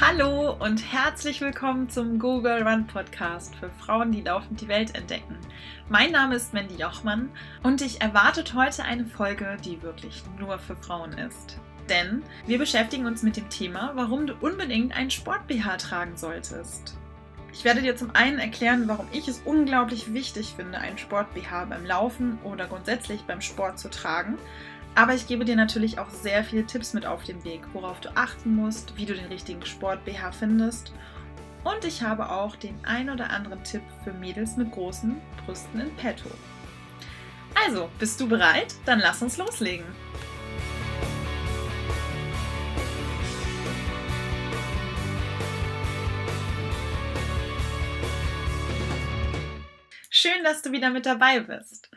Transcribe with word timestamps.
Hallo 0.00 0.56
und 0.58 0.78
herzlich 0.90 1.42
willkommen 1.42 1.90
zum 1.90 2.18
Google 2.18 2.66
Run 2.66 2.86
Podcast 2.86 3.54
für 3.56 3.68
Frauen, 3.68 4.12
die 4.12 4.22
laufend 4.22 4.58
die 4.58 4.66
Welt 4.66 4.94
entdecken. 4.94 5.36
Mein 5.90 6.10
Name 6.12 6.36
ist 6.36 6.54
Mandy 6.54 6.76
Jochmann 6.76 7.28
und 7.62 7.82
ich 7.82 8.00
erwartet 8.00 8.54
heute 8.54 8.82
eine 8.82 9.04
Folge, 9.04 9.58
die 9.62 9.82
wirklich 9.82 10.22
nur 10.38 10.58
für 10.58 10.74
Frauen 10.74 11.12
ist. 11.12 11.58
Denn 11.90 12.22
wir 12.46 12.56
beschäftigen 12.56 13.04
uns 13.04 13.22
mit 13.22 13.36
dem 13.36 13.50
Thema, 13.50 13.92
warum 13.94 14.26
du 14.26 14.34
unbedingt 14.40 14.96
einen 14.96 15.10
Sport-BH 15.10 15.76
tragen 15.76 16.16
solltest. 16.16 16.96
Ich 17.52 17.64
werde 17.64 17.82
dir 17.82 17.94
zum 17.94 18.14
einen 18.14 18.38
erklären, 18.38 18.88
warum 18.88 19.06
ich 19.12 19.28
es 19.28 19.42
unglaublich 19.44 20.14
wichtig 20.14 20.54
finde, 20.56 20.78
einen 20.78 20.96
Sport-BH 20.96 21.66
beim 21.66 21.84
Laufen 21.84 22.38
oder 22.42 22.66
grundsätzlich 22.66 23.24
beim 23.24 23.42
Sport 23.42 23.78
zu 23.78 23.90
tragen. 23.90 24.38
Aber 24.94 25.14
ich 25.14 25.26
gebe 25.26 25.44
dir 25.44 25.56
natürlich 25.56 25.98
auch 25.98 26.10
sehr 26.10 26.44
viele 26.44 26.66
Tipps 26.66 26.92
mit 26.92 27.06
auf 27.06 27.24
den 27.24 27.42
Weg, 27.44 27.62
worauf 27.72 28.00
du 28.00 28.14
achten 28.16 28.54
musst, 28.54 28.96
wie 28.96 29.06
du 29.06 29.14
den 29.14 29.26
richtigen 29.26 29.64
Sport-BH 29.64 30.32
findest. 30.32 30.92
Und 31.64 31.84
ich 31.84 32.02
habe 32.02 32.30
auch 32.30 32.56
den 32.56 32.78
ein 32.84 33.10
oder 33.10 33.30
anderen 33.30 33.62
Tipp 33.64 33.82
für 34.02 34.12
Mädels 34.12 34.56
mit 34.56 34.72
großen 34.72 35.20
Brüsten 35.44 35.80
in 35.80 35.94
petto. 35.96 36.30
Also, 37.66 37.90
bist 37.98 38.20
du 38.20 38.28
bereit? 38.28 38.74
Dann 38.84 39.00
lass 39.00 39.22
uns 39.22 39.36
loslegen. 39.36 39.84
Schön, 50.08 50.44
dass 50.44 50.62
du 50.62 50.72
wieder 50.72 50.90
mit 50.90 51.06
dabei 51.06 51.40
bist. 51.40 51.90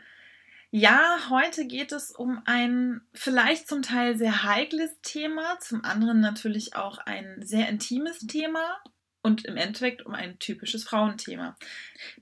Ja, 0.76 1.28
heute 1.30 1.68
geht 1.68 1.92
es 1.92 2.10
um 2.10 2.42
ein 2.46 3.00
vielleicht 3.12 3.68
zum 3.68 3.82
Teil 3.82 4.18
sehr 4.18 4.42
heikles 4.42 4.90
Thema, 5.02 5.56
zum 5.60 5.84
anderen 5.84 6.18
natürlich 6.18 6.74
auch 6.74 6.98
ein 6.98 7.40
sehr 7.42 7.68
intimes 7.68 8.18
Thema 8.26 8.82
und 9.22 9.44
im 9.44 9.56
Endeffekt 9.56 10.04
um 10.04 10.14
ein 10.14 10.36
typisches 10.40 10.82
Frauenthema. 10.82 11.56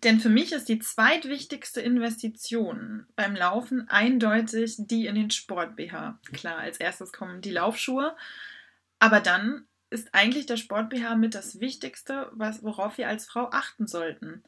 Denn 0.04 0.20
für 0.20 0.28
mich 0.28 0.52
ist 0.52 0.68
die 0.68 0.80
zweitwichtigste 0.80 1.80
Investition 1.80 3.06
beim 3.16 3.34
Laufen 3.34 3.88
eindeutig 3.88 4.76
die 4.80 5.06
in 5.06 5.14
den 5.14 5.30
Sport 5.30 5.74
BH. 5.76 6.20
Klar, 6.34 6.58
als 6.58 6.76
erstes 6.76 7.10
kommen 7.10 7.40
die 7.40 7.52
Laufschuhe, 7.52 8.14
aber 8.98 9.20
dann 9.20 9.66
ist 9.88 10.14
eigentlich 10.14 10.44
der 10.44 10.58
Sport 10.58 10.90
BH 10.90 11.14
mit 11.14 11.34
das 11.34 11.58
Wichtigste, 11.60 12.30
worauf 12.34 12.98
wir 12.98 13.08
als 13.08 13.24
Frau 13.24 13.48
achten 13.50 13.86
sollten. 13.86 14.44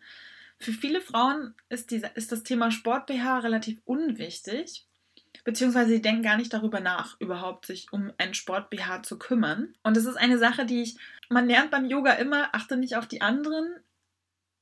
Für 0.58 0.72
viele 0.72 1.00
Frauen 1.00 1.55
ist, 1.69 1.91
dieser, 1.91 2.16
ist 2.16 2.33
das 2.33 2.42
Thema 2.42 2.70
Sport-BH 2.70 3.41
relativ 3.41 3.80
unwichtig, 3.84 4.86
beziehungsweise 5.44 5.91
sie 5.91 6.02
denken 6.02 6.22
gar 6.22 6.36
nicht 6.36 6.52
darüber 6.52 6.80
nach, 6.80 7.20
überhaupt 7.20 7.66
sich 7.66 7.92
um 7.92 8.12
einen 8.19 8.34
Sport-BH 8.34 9.02
zu 9.02 9.19
kümmern. 9.19 9.74
Und 9.83 9.96
das 9.96 10.06
ist 10.06 10.16
eine 10.16 10.38
Sache, 10.38 10.64
die 10.64 10.83
ich, 10.83 10.96
man 11.28 11.46
lernt 11.46 11.70
beim 11.70 11.86
Yoga 11.86 12.12
immer, 12.12 12.55
achte 12.55 12.77
nicht 12.77 12.96
auf 12.96 13.06
die 13.06 13.20
anderen, 13.20 13.74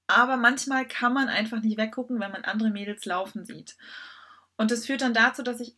aber 0.07 0.37
manchmal 0.37 0.87
kann 0.87 1.13
man 1.13 1.29
einfach 1.29 1.63
nicht 1.63 1.79
weggucken, 1.79 2.21
wenn 2.21 2.33
man 2.33 2.45
andere 2.45 2.71
Mädels 2.71 3.05
laufen 3.05 3.45
sieht. 3.45 3.77
Und 4.57 4.71
das 4.71 4.87
führt 4.87 5.03
dann 5.03 5.15
dazu, 5.15 5.43
dass 5.43 5.61
ich 5.61 5.75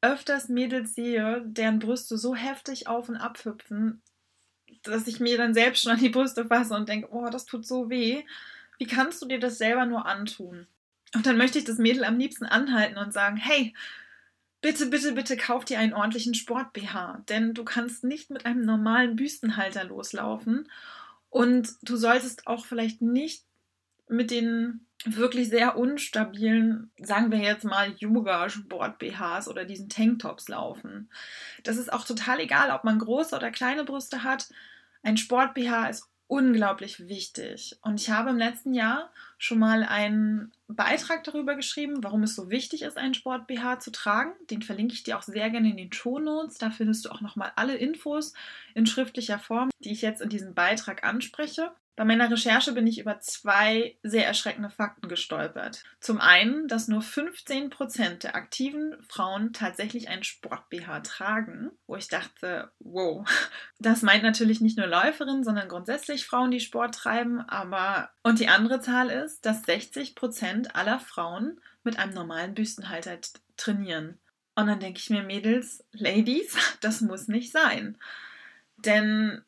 öfters 0.00 0.48
Mädels 0.48 0.94
sehe, 0.94 1.42
deren 1.46 1.78
Brüste 1.78 2.16
so 2.18 2.34
heftig 2.34 2.86
auf 2.86 3.08
und 3.08 3.16
ab 3.16 3.44
hüpfen, 3.44 4.02
dass 4.82 5.06
ich 5.06 5.20
mir 5.20 5.36
dann 5.36 5.54
selbst 5.54 5.82
schon 5.82 5.92
an 5.92 5.98
die 5.98 6.10
Brüste 6.10 6.46
fasse 6.46 6.74
und 6.74 6.88
denke, 6.88 7.08
oh, 7.10 7.28
das 7.30 7.46
tut 7.46 7.66
so 7.66 7.90
weh. 7.90 8.24
Wie 8.78 8.86
kannst 8.86 9.22
du 9.22 9.26
dir 9.26 9.40
das 9.40 9.58
selber 9.58 9.86
nur 9.86 10.06
antun? 10.06 10.66
Und 11.14 11.26
dann 11.26 11.36
möchte 11.36 11.58
ich 11.58 11.64
das 11.64 11.78
Mädel 11.78 12.04
am 12.04 12.18
liebsten 12.18 12.46
anhalten 12.46 12.98
und 12.98 13.12
sagen, 13.12 13.36
hey, 13.36 13.74
bitte, 14.60 14.86
bitte, 14.86 15.12
bitte 15.12 15.36
kauf 15.36 15.64
dir 15.64 15.78
einen 15.78 15.94
ordentlichen 15.94 16.34
Sport-BH, 16.34 17.22
denn 17.28 17.54
du 17.54 17.64
kannst 17.64 18.04
nicht 18.04 18.30
mit 18.30 18.44
einem 18.46 18.64
normalen 18.64 19.16
Büstenhalter 19.16 19.84
loslaufen 19.84 20.68
und 21.30 21.74
du 21.82 21.96
solltest 21.96 22.46
auch 22.46 22.66
vielleicht 22.66 23.02
nicht 23.02 23.44
mit 24.08 24.30
den 24.30 24.86
wirklich 25.04 25.48
sehr 25.48 25.76
unstabilen, 25.76 26.90
sagen 26.98 27.30
wir 27.30 27.38
jetzt 27.38 27.64
mal 27.64 27.94
Yoga-Sport-BHs 27.98 29.48
oder 29.48 29.64
diesen 29.64 29.88
Tanktops 29.88 30.48
laufen. 30.48 31.10
Das 31.62 31.76
ist 31.76 31.92
auch 31.92 32.04
total 32.04 32.40
egal, 32.40 32.70
ob 32.70 32.84
man 32.84 32.98
große 32.98 33.36
oder 33.36 33.50
kleine 33.50 33.84
Brüste 33.84 34.24
hat. 34.24 34.48
Ein 35.02 35.16
Sport-BH 35.16 35.88
ist 35.88 36.08
unglaublich 36.28 37.08
wichtig. 37.08 37.78
Und 37.82 38.00
ich 38.00 38.10
habe 38.10 38.30
im 38.30 38.36
letzten 38.36 38.74
Jahr 38.74 39.10
schon 39.38 39.58
mal 39.58 39.84
einen 39.84 40.52
Beitrag 40.66 41.24
darüber 41.24 41.54
geschrieben, 41.54 42.02
warum 42.02 42.22
es 42.22 42.34
so 42.34 42.50
wichtig 42.50 42.82
ist, 42.82 42.96
einen 42.96 43.14
Sport-BH 43.14 43.80
zu 43.80 43.92
tragen. 43.92 44.32
Den 44.50 44.62
verlinke 44.62 44.94
ich 44.94 45.04
dir 45.04 45.18
auch 45.18 45.22
sehr 45.22 45.50
gerne 45.50 45.70
in 45.70 45.76
den 45.76 45.92
Shownotes. 45.92 46.58
Da 46.58 46.70
findest 46.70 47.04
du 47.04 47.10
auch 47.10 47.20
nochmal 47.20 47.52
alle 47.56 47.76
Infos 47.76 48.32
in 48.74 48.86
schriftlicher 48.86 49.38
Form, 49.38 49.70
die 49.80 49.92
ich 49.92 50.02
jetzt 50.02 50.20
in 50.20 50.28
diesem 50.28 50.54
Beitrag 50.54 51.04
anspreche. 51.04 51.72
Bei 51.96 52.04
meiner 52.04 52.30
Recherche 52.30 52.72
bin 52.72 52.86
ich 52.86 53.00
über 53.00 53.20
zwei 53.20 53.96
sehr 54.02 54.26
erschreckende 54.26 54.68
Fakten 54.68 55.08
gestolpert. 55.08 55.82
Zum 55.98 56.20
einen, 56.20 56.68
dass 56.68 56.88
nur 56.88 57.00
15% 57.00 58.18
der 58.18 58.36
aktiven 58.36 58.94
Frauen 59.08 59.54
tatsächlich 59.54 60.10
ein 60.10 60.22
Sport-BH 60.22 61.00
tragen, 61.00 61.70
wo 61.86 61.96
ich 61.96 62.08
dachte, 62.08 62.70
wow, 62.80 63.26
das 63.78 64.02
meint 64.02 64.22
natürlich 64.22 64.60
nicht 64.60 64.76
nur 64.76 64.86
Läuferinnen, 64.86 65.42
sondern 65.42 65.68
grundsätzlich 65.68 66.26
Frauen, 66.26 66.50
die 66.50 66.60
Sport 66.60 66.94
treiben, 66.94 67.40
aber 67.40 68.10
und 68.22 68.40
die 68.40 68.48
andere 68.48 68.80
Zahl 68.80 69.08
ist, 69.08 69.46
dass 69.46 69.64
60% 69.64 70.72
aller 70.74 71.00
Frauen 71.00 71.58
mit 71.82 71.98
einem 71.98 72.12
normalen 72.12 72.54
Büstenhalter 72.54 73.18
trainieren. 73.56 74.18
Und 74.54 74.66
dann 74.66 74.80
denke 74.80 74.98
ich 74.98 75.08
mir, 75.08 75.22
Mädels, 75.22 75.82
Ladies, 75.92 76.56
das 76.82 77.00
muss 77.00 77.26
nicht 77.26 77.52
sein. 77.52 77.96
Denn 78.76 79.42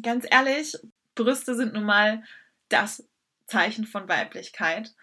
ganz 0.00 0.26
ehrlich, 0.28 0.76
Brüste 1.14 1.54
sind 1.54 1.74
nun 1.74 1.84
mal 1.84 2.22
das 2.68 3.06
Zeichen 3.46 3.86
von 3.86 4.08
Weiblichkeit. 4.08 4.94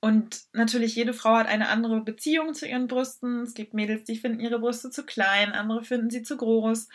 Und 0.00 0.44
natürlich, 0.52 0.96
jede 0.96 1.12
Frau 1.12 1.36
hat 1.36 1.46
eine 1.46 1.68
andere 1.68 2.00
Beziehung 2.00 2.54
zu 2.54 2.66
ihren 2.66 2.86
Brüsten. 2.86 3.42
Es 3.42 3.52
gibt 3.54 3.74
Mädels, 3.74 4.04
die 4.04 4.16
finden 4.16 4.40
ihre 4.40 4.58
Brüste 4.58 4.90
zu 4.90 5.04
klein, 5.04 5.52
andere 5.52 5.84
finden 5.84 6.08
sie 6.08 6.22
zu 6.22 6.36
groß. 6.38 6.88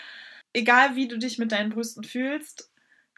Egal 0.53 0.95
wie 0.95 1.07
du 1.07 1.17
dich 1.17 1.37
mit 1.37 1.51
deinen 1.51 1.69
Brüsten 1.69 2.03
fühlst, 2.03 2.71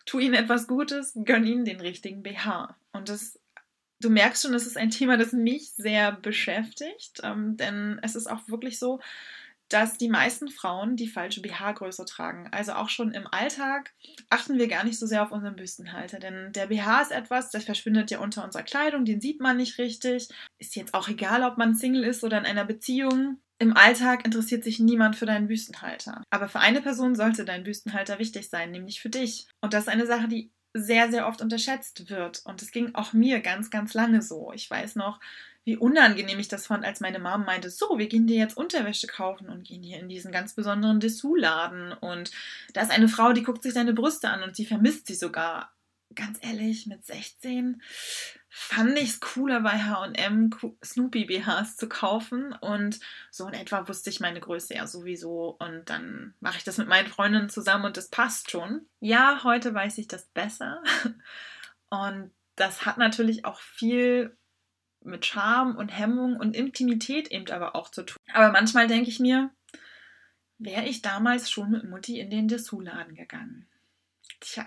tu 0.05 0.19
ihnen 0.19 0.33
etwas 0.33 0.67
Gutes, 0.67 1.13
gönn 1.23 1.45
ihnen 1.45 1.63
den 1.63 1.79
richtigen 1.79 2.21
BH. 2.21 2.75
Und 2.91 3.07
das, 3.07 3.39
du 4.01 4.09
merkst 4.09 4.43
schon, 4.43 4.53
das 4.53 4.65
ist 4.65 4.77
ein 4.77 4.89
Thema, 4.89 5.17
das 5.17 5.31
mich 5.31 5.71
sehr 5.71 6.11
beschäftigt, 6.11 7.21
ähm, 7.23 7.55
denn 7.55 7.99
es 8.01 8.15
ist 8.15 8.27
auch 8.27 8.47
wirklich 8.49 8.79
so, 8.79 8.99
dass 9.69 9.97
die 9.97 10.09
meisten 10.09 10.49
Frauen 10.49 10.95
die 10.95 11.07
falsche 11.07 11.41
BH-Größe 11.41 12.05
tragen. 12.05 12.47
Also 12.51 12.73
auch 12.73 12.89
schon 12.89 13.11
im 13.11 13.27
Alltag 13.27 13.93
achten 14.29 14.57
wir 14.57 14.67
gar 14.67 14.83
nicht 14.83 14.97
so 14.97 15.05
sehr 15.05 15.23
auf 15.23 15.31
unseren 15.31 15.55
Büstenhalter, 15.55 16.19
denn 16.19 16.53
der 16.53 16.67
BH 16.67 17.01
ist 17.01 17.11
etwas, 17.11 17.51
das 17.51 17.65
verschwindet 17.65 18.11
ja 18.11 18.19
unter 18.19 18.43
unserer 18.43 18.63
Kleidung, 18.63 19.05
den 19.05 19.21
sieht 19.21 19.41
man 19.41 19.57
nicht 19.57 19.77
richtig. 19.77 20.29
Ist 20.57 20.75
jetzt 20.75 20.93
auch 20.93 21.07
egal, 21.09 21.43
ob 21.43 21.57
man 21.57 21.75
Single 21.75 22.03
ist 22.03 22.23
oder 22.23 22.37
in 22.37 22.45
einer 22.45 22.65
Beziehung. 22.65 23.39
Im 23.59 23.75
Alltag 23.75 24.23
interessiert 24.25 24.63
sich 24.63 24.79
niemand 24.79 25.15
für 25.15 25.25
deinen 25.25 25.47
Büstenhalter. 25.47 26.21
Aber 26.29 26.47
für 26.47 26.59
eine 26.59 26.81
Person 26.81 27.15
sollte 27.15 27.43
dein 27.43 27.63
Büstenhalter 27.63 28.19
wichtig 28.19 28.49
sein, 28.49 28.71
nämlich 28.71 29.01
für 29.01 29.09
dich. 29.09 29.47
Und 29.61 29.73
das 29.73 29.83
ist 29.83 29.89
eine 29.89 30.05
Sache, 30.05 30.27
die 30.27 30.51
sehr, 30.73 31.09
sehr 31.09 31.27
oft 31.27 31.41
unterschätzt 31.41 32.09
wird. 32.09 32.43
Und 32.45 32.61
es 32.61 32.71
ging 32.71 32.93
auch 32.93 33.13
mir 33.13 33.39
ganz, 33.41 33.71
ganz 33.71 33.95
lange 33.95 34.21
so. 34.21 34.51
Ich 34.53 34.69
weiß 34.69 34.95
noch, 34.95 35.19
wie 35.67 35.75
unangenehm 35.75 36.39
ich 36.39 36.47
das 36.47 36.65
fand, 36.65 36.85
als 36.85 37.01
meine 37.01 37.19
Mom 37.19 37.43
meinte, 37.43 37.69
so, 37.69 37.97
wir 37.97 38.07
gehen 38.07 38.25
dir 38.25 38.37
jetzt 38.37 38.55
Unterwäsche 38.55 39.05
kaufen 39.05 39.49
und 39.49 39.67
gehen 39.67 39.83
hier 39.83 39.99
in 39.99 40.07
diesen 40.07 40.31
ganz 40.31 40.55
besonderen 40.55 41.01
Dessous-Laden 41.01 41.91
und 41.91 42.31
da 42.73 42.81
ist 42.81 42.89
eine 42.89 43.09
Frau, 43.09 43.33
die 43.33 43.43
guckt 43.43 43.63
sich 43.63 43.73
deine 43.73 43.93
Brüste 43.93 44.29
an 44.29 44.43
und 44.43 44.55
sie 44.55 44.65
vermisst 44.65 45.07
sie 45.07 45.15
sogar. 45.15 45.73
Ganz 46.15 46.39
ehrlich, 46.41 46.87
mit 46.87 47.05
16 47.05 47.81
fand 48.47 48.97
ich 48.97 49.09
es 49.09 49.19
cooler 49.19 49.59
bei 49.59 49.71
H&M 49.71 50.51
Snoopy 50.85 51.25
BHs 51.25 51.75
zu 51.75 51.89
kaufen 51.89 52.53
und 52.53 53.01
so 53.29 53.45
in 53.45 53.53
etwa 53.53 53.89
wusste 53.89 54.09
ich 54.09 54.21
meine 54.21 54.39
Größe 54.39 54.73
ja 54.73 54.87
sowieso 54.87 55.57
und 55.59 55.89
dann 55.89 56.33
mache 56.39 56.59
ich 56.59 56.63
das 56.63 56.77
mit 56.77 56.87
meinen 56.87 57.09
Freundinnen 57.09 57.49
zusammen 57.49 57.83
und 57.83 57.97
das 57.97 58.07
passt 58.07 58.51
schon. 58.51 58.85
Ja, 59.01 59.41
heute 59.43 59.73
weiß 59.73 59.97
ich 59.97 60.07
das 60.07 60.27
besser 60.27 60.81
und 61.89 62.31
das 62.55 62.85
hat 62.85 62.97
natürlich 62.97 63.43
auch 63.43 63.59
viel 63.59 64.36
mit 65.07 65.25
Charme 65.25 65.75
und 65.75 65.89
Hemmung 65.89 66.37
und 66.37 66.55
Intimität 66.55 67.29
eben 67.29 67.49
aber 67.51 67.75
auch 67.75 67.89
zu 67.89 68.03
tun. 68.03 68.17
Aber 68.33 68.51
manchmal 68.51 68.87
denke 68.87 69.09
ich 69.09 69.19
mir, 69.19 69.49
wäre 70.57 70.85
ich 70.85 71.01
damals 71.01 71.49
schon 71.49 71.71
mit 71.71 71.83
Mutti 71.83 72.19
in 72.19 72.29
den 72.29 72.47
Dessous-Laden 72.47 73.15
gegangen. 73.15 73.67
Tja, 74.39 74.65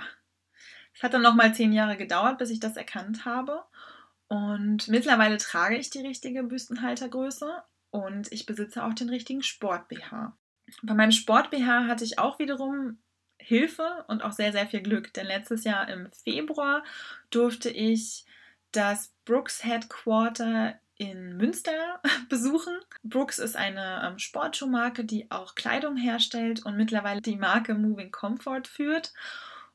es 0.94 1.02
hat 1.02 1.14
dann 1.14 1.22
nochmal 1.22 1.54
zehn 1.54 1.72
Jahre 1.72 1.96
gedauert, 1.96 2.38
bis 2.38 2.50
ich 2.50 2.60
das 2.60 2.76
erkannt 2.76 3.24
habe. 3.24 3.64
Und 4.28 4.88
mittlerweile 4.88 5.38
trage 5.38 5.76
ich 5.76 5.90
die 5.90 6.06
richtige 6.06 6.42
Büstenhaltergröße 6.44 7.62
und 7.90 8.30
ich 8.30 8.46
besitze 8.46 8.84
auch 8.84 8.94
den 8.94 9.08
richtigen 9.08 9.42
Sport-BH. 9.42 10.36
Bei 10.82 10.94
meinem 10.94 11.10
Sport-BH 11.10 11.86
hatte 11.86 12.04
ich 12.04 12.18
auch 12.18 12.38
wiederum 12.38 12.98
Hilfe 13.38 14.04
und 14.08 14.22
auch 14.22 14.32
sehr, 14.32 14.52
sehr 14.52 14.66
viel 14.66 14.82
Glück, 14.82 15.12
denn 15.14 15.26
letztes 15.26 15.64
Jahr 15.64 15.88
im 15.88 16.08
Februar 16.10 16.84
durfte 17.30 17.70
ich 17.70 18.24
das 18.72 19.12
Brooks 19.24 19.64
Headquarter 19.64 20.78
in 20.96 21.36
Münster 21.36 22.00
besuchen. 22.28 22.76
Brooks 23.02 23.38
ist 23.38 23.56
eine 23.56 24.02
ähm, 24.04 24.18
Sportschuhmarke, 24.18 25.04
die 25.04 25.30
auch 25.30 25.54
Kleidung 25.54 25.96
herstellt 25.96 26.66
und 26.66 26.76
mittlerweile 26.76 27.22
die 27.22 27.36
Marke 27.36 27.74
Moving 27.74 28.10
Comfort 28.10 28.64
führt. 28.68 29.14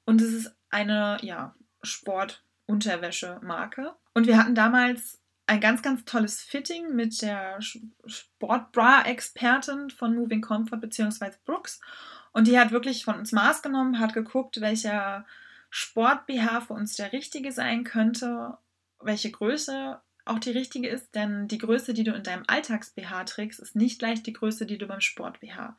Und 0.05 0.21
es 0.21 0.33
ist 0.33 0.55
eine, 0.69 1.17
ja, 1.21 1.55
Sportunterwäsche-Marke. 1.81 3.95
Und 4.13 4.27
wir 4.27 4.37
hatten 4.37 4.55
damals 4.55 5.19
ein 5.47 5.59
ganz, 5.59 5.81
ganz 5.81 6.05
tolles 6.05 6.41
Fitting 6.41 6.95
mit 6.95 7.21
der 7.21 7.59
Sportbra-Expertin 8.05 9.89
von 9.89 10.15
Moving 10.15 10.41
Comfort 10.41 10.77
bzw. 10.77 11.31
Brooks. 11.45 11.81
Und 12.31 12.47
die 12.47 12.59
hat 12.59 12.71
wirklich 12.71 13.05
von 13.05 13.15
uns 13.15 13.31
Maß 13.31 13.61
genommen, 13.61 13.99
hat 13.99 14.13
geguckt, 14.13 14.61
welcher 14.61 15.25
Sport-BH 15.69 16.61
für 16.61 16.73
uns 16.73 16.95
der 16.95 17.13
richtige 17.13 17.51
sein 17.51 17.83
könnte, 17.83 18.57
welche 19.05 19.31
Größe 19.31 20.01
auch 20.25 20.39
die 20.39 20.51
richtige 20.51 20.89
ist, 20.89 21.13
denn 21.13 21.47
die 21.47 21.59
Größe, 21.59 21.93
die 21.93 22.03
du 22.03 22.13
in 22.13 22.23
deinem 22.23 22.43
Alltags-BH 22.47 23.25
trägst, 23.25 23.59
ist 23.59 23.75
nicht 23.75 23.99
gleich 23.99 24.23
die 24.23 24.33
Größe, 24.33 24.65
die 24.65 24.77
du 24.77 24.87
beim 24.87 25.01
Sport-BH 25.01 25.77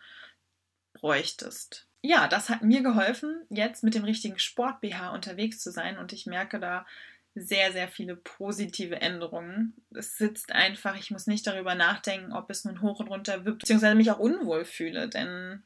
bräuchtest. 0.95 1.89
Ja, 2.03 2.29
das 2.29 2.49
hat 2.49 2.63
mir 2.63 2.83
geholfen, 2.83 3.45
jetzt 3.51 3.83
mit 3.83 3.95
dem 3.95 4.05
richtigen 4.05 4.39
Sport-BH 4.39 5.11
unterwegs 5.11 5.59
zu 5.59 5.73
sein 5.73 5.99
und 5.99 6.13
ich 6.13 6.27
merke 6.27 6.61
da 6.61 6.87
sehr, 7.35 7.73
sehr 7.73 7.89
viele 7.89 8.17
positive 8.17 9.01
Änderungen. 9.01 9.75
Es 9.91 10.17
sitzt 10.17 10.53
einfach, 10.53 10.97
ich 10.97 11.11
muss 11.11 11.27
nicht 11.27 11.47
darüber 11.47 11.75
nachdenken, 11.75 12.33
ob 12.33 12.49
es 12.49 12.65
nun 12.65 12.81
hoch 12.81 13.01
und 13.01 13.09
runter 13.09 13.45
wippt, 13.45 13.61
beziehungsweise 13.61 13.97
mich 13.97 14.11
auch 14.11 14.19
unwohl 14.19 14.65
fühle, 14.65 15.09
denn 15.09 15.63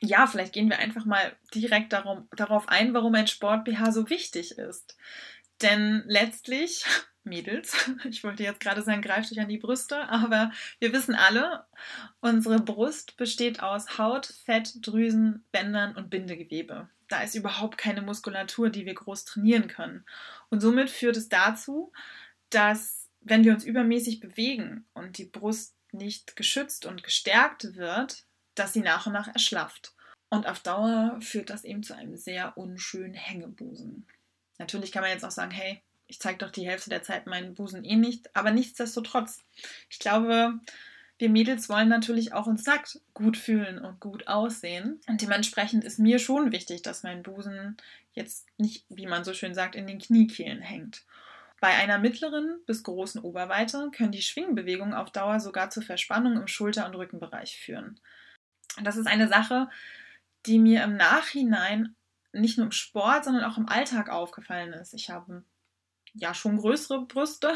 ja, 0.00 0.26
vielleicht 0.26 0.52
gehen 0.52 0.68
wir 0.68 0.78
einfach 0.78 1.06
mal 1.06 1.34
direkt 1.54 1.92
darum, 1.92 2.28
darauf 2.36 2.68
ein, 2.68 2.92
warum 2.92 3.14
ein 3.14 3.26
Sport-BH 3.26 3.92
so 3.92 4.10
wichtig 4.10 4.58
ist. 4.58 4.96
Denn 5.62 6.02
letztlich, 6.06 6.84
Mädels, 7.24 7.90
ich 8.04 8.22
wollte 8.24 8.42
jetzt 8.42 8.60
gerade 8.60 8.82
sagen, 8.82 9.02
greift 9.02 9.32
euch 9.32 9.40
an 9.40 9.48
die 9.48 9.58
Brüste, 9.58 10.08
aber 10.08 10.52
wir 10.78 10.92
wissen 10.92 11.14
alle, 11.14 11.66
unsere 12.20 12.60
Brust 12.60 13.16
besteht 13.16 13.62
aus 13.62 13.98
Haut, 13.98 14.26
Fett, 14.44 14.74
Drüsen, 14.86 15.44
Bändern 15.52 15.96
und 15.96 16.10
Bindegewebe. 16.10 16.88
Da 17.08 17.22
ist 17.22 17.34
überhaupt 17.34 17.78
keine 17.78 18.02
Muskulatur, 18.02 18.68
die 18.70 18.84
wir 18.84 18.94
groß 18.94 19.24
trainieren 19.24 19.68
können. 19.68 20.04
Und 20.50 20.60
somit 20.60 20.90
führt 20.90 21.16
es 21.16 21.28
dazu, 21.28 21.92
dass 22.50 23.08
wenn 23.20 23.44
wir 23.44 23.52
uns 23.52 23.64
übermäßig 23.64 24.20
bewegen 24.20 24.86
und 24.94 25.18
die 25.18 25.24
Brust 25.24 25.74
nicht 25.92 26.36
geschützt 26.36 26.86
und 26.86 27.02
gestärkt 27.02 27.76
wird, 27.76 28.24
dass 28.54 28.72
sie 28.72 28.80
nach 28.80 29.06
und 29.06 29.12
nach 29.12 29.28
erschlafft. 29.28 29.94
Und 30.30 30.46
auf 30.46 30.60
Dauer 30.60 31.18
führt 31.20 31.50
das 31.50 31.64
eben 31.64 31.82
zu 31.82 31.94
einem 31.94 32.16
sehr 32.16 32.56
unschönen 32.56 33.14
Hängebusen. 33.14 34.06
Natürlich 34.58 34.92
kann 34.92 35.02
man 35.02 35.10
jetzt 35.10 35.24
auch 35.24 35.30
sagen, 35.30 35.50
hey, 35.50 35.80
ich 36.06 36.20
zeige 36.20 36.38
doch 36.38 36.50
die 36.50 36.66
Hälfte 36.66 36.90
der 36.90 37.02
Zeit 37.02 37.26
meinen 37.26 37.54
Busen 37.54 37.84
eh 37.84 37.96
nicht, 37.96 38.34
aber 38.36 38.52
nichtsdestotrotz, 38.52 39.42
ich 39.90 39.98
glaube, 39.98 40.54
wir 41.18 41.30
Mädels 41.30 41.68
wollen 41.68 41.88
natürlich 41.88 42.32
auch 42.34 42.46
uns 42.46 42.66
nackt 42.66 43.00
gut 43.14 43.36
fühlen 43.36 43.78
und 43.78 44.00
gut 44.00 44.28
aussehen. 44.28 45.00
Und 45.06 45.22
dementsprechend 45.22 45.82
ist 45.82 45.98
mir 45.98 46.18
schon 46.18 46.52
wichtig, 46.52 46.82
dass 46.82 47.02
mein 47.02 47.22
Busen 47.22 47.76
jetzt 48.12 48.46
nicht, 48.58 48.84
wie 48.90 49.06
man 49.06 49.24
so 49.24 49.32
schön 49.32 49.54
sagt, 49.54 49.74
in 49.76 49.86
den 49.86 49.98
Kniekehlen 49.98 50.60
hängt. 50.60 51.04
Bei 51.58 51.68
einer 51.68 51.98
mittleren 51.98 52.60
bis 52.66 52.82
großen 52.82 53.22
Oberweite 53.22 53.90
können 53.90 54.12
die 54.12 54.20
Schwingbewegungen 54.20 54.92
auf 54.92 55.10
Dauer 55.10 55.40
sogar 55.40 55.70
zur 55.70 55.82
Verspannung 55.82 56.36
im 56.36 56.48
Schulter- 56.48 56.86
und 56.86 56.94
Rückenbereich 56.94 57.58
führen. 57.58 57.98
Und 58.76 58.84
das 58.84 58.98
ist 58.98 59.06
eine 59.06 59.28
Sache, 59.28 59.68
die 60.44 60.58
mir 60.58 60.84
im 60.84 60.96
Nachhinein 60.96 61.94
nicht 62.40 62.58
nur 62.58 62.66
im 62.66 62.72
Sport, 62.72 63.24
sondern 63.24 63.44
auch 63.44 63.58
im 63.58 63.68
Alltag 63.68 64.08
aufgefallen 64.08 64.72
ist. 64.72 64.94
Ich 64.94 65.10
habe 65.10 65.44
ja 66.14 66.34
schon 66.34 66.56
größere 66.56 67.06
Brüste 67.06 67.54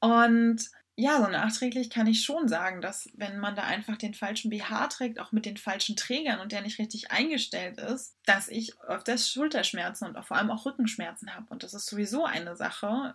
und 0.00 0.70
ja, 0.96 1.18
so 1.18 1.28
nachträglich 1.28 1.88
kann 1.88 2.06
ich 2.06 2.24
schon 2.24 2.46
sagen, 2.46 2.82
dass 2.82 3.08
wenn 3.14 3.38
man 3.38 3.56
da 3.56 3.62
einfach 3.62 3.96
den 3.96 4.12
falschen 4.12 4.50
BH 4.50 4.88
trägt, 4.88 5.18
auch 5.18 5.32
mit 5.32 5.46
den 5.46 5.56
falschen 5.56 5.96
Trägern 5.96 6.40
und 6.40 6.52
der 6.52 6.60
nicht 6.60 6.78
richtig 6.78 7.10
eingestellt 7.10 7.78
ist, 7.78 8.18
dass 8.26 8.48
ich 8.48 8.78
öfters 8.82 9.30
Schulterschmerzen 9.30 10.08
und 10.08 10.22
vor 10.24 10.36
allem 10.36 10.50
auch 10.50 10.66
Rückenschmerzen 10.66 11.34
habe. 11.34 11.46
Und 11.48 11.62
das 11.62 11.72
ist 11.72 11.86
sowieso 11.86 12.26
eine 12.26 12.54
Sache. 12.54 13.14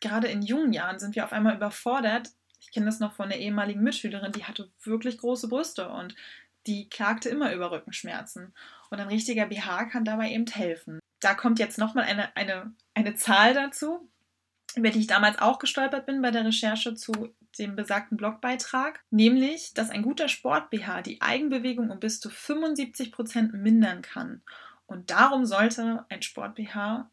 Gerade 0.00 0.28
in 0.28 0.42
jungen 0.42 0.74
Jahren 0.74 0.98
sind 0.98 1.16
wir 1.16 1.24
auf 1.24 1.32
einmal 1.32 1.56
überfordert. 1.56 2.28
Ich 2.60 2.70
kenne 2.70 2.86
das 2.86 3.00
noch 3.00 3.14
von 3.14 3.26
einer 3.26 3.36
ehemaligen 3.36 3.82
Mitschülerin, 3.82 4.32
die 4.32 4.44
hatte 4.44 4.70
wirklich 4.82 5.18
große 5.18 5.48
Brüste 5.48 5.88
und 5.88 6.14
die 6.66 6.88
klagte 6.88 7.28
immer 7.28 7.52
über 7.52 7.70
Rückenschmerzen. 7.70 8.54
Und 8.90 9.00
ein 9.00 9.08
richtiger 9.08 9.46
BH 9.46 9.86
kann 9.86 10.04
dabei 10.04 10.30
eben 10.30 10.46
helfen. 10.46 11.00
Da 11.20 11.34
kommt 11.34 11.58
jetzt 11.58 11.78
nochmal 11.78 12.04
eine, 12.04 12.36
eine, 12.36 12.74
eine 12.94 13.14
Zahl 13.14 13.54
dazu, 13.54 14.10
über 14.76 14.90
die 14.90 15.00
ich 15.00 15.06
damals 15.06 15.38
auch 15.38 15.58
gestolpert 15.58 16.06
bin 16.06 16.22
bei 16.22 16.30
der 16.30 16.44
Recherche 16.44 16.94
zu 16.94 17.34
dem 17.58 17.74
besagten 17.74 18.16
Blogbeitrag, 18.18 19.02
nämlich, 19.10 19.72
dass 19.72 19.90
ein 19.90 20.02
guter 20.02 20.28
Sport-BH 20.28 21.02
die 21.02 21.22
Eigenbewegung 21.22 21.90
um 21.90 21.98
bis 21.98 22.20
zu 22.20 22.28
75 22.28 23.12
Prozent 23.12 23.54
mindern 23.54 24.02
kann. 24.02 24.42
Und 24.84 25.10
darum 25.10 25.46
sollte 25.46 26.04
ein 26.10 26.22
Sport-BH 26.22 27.10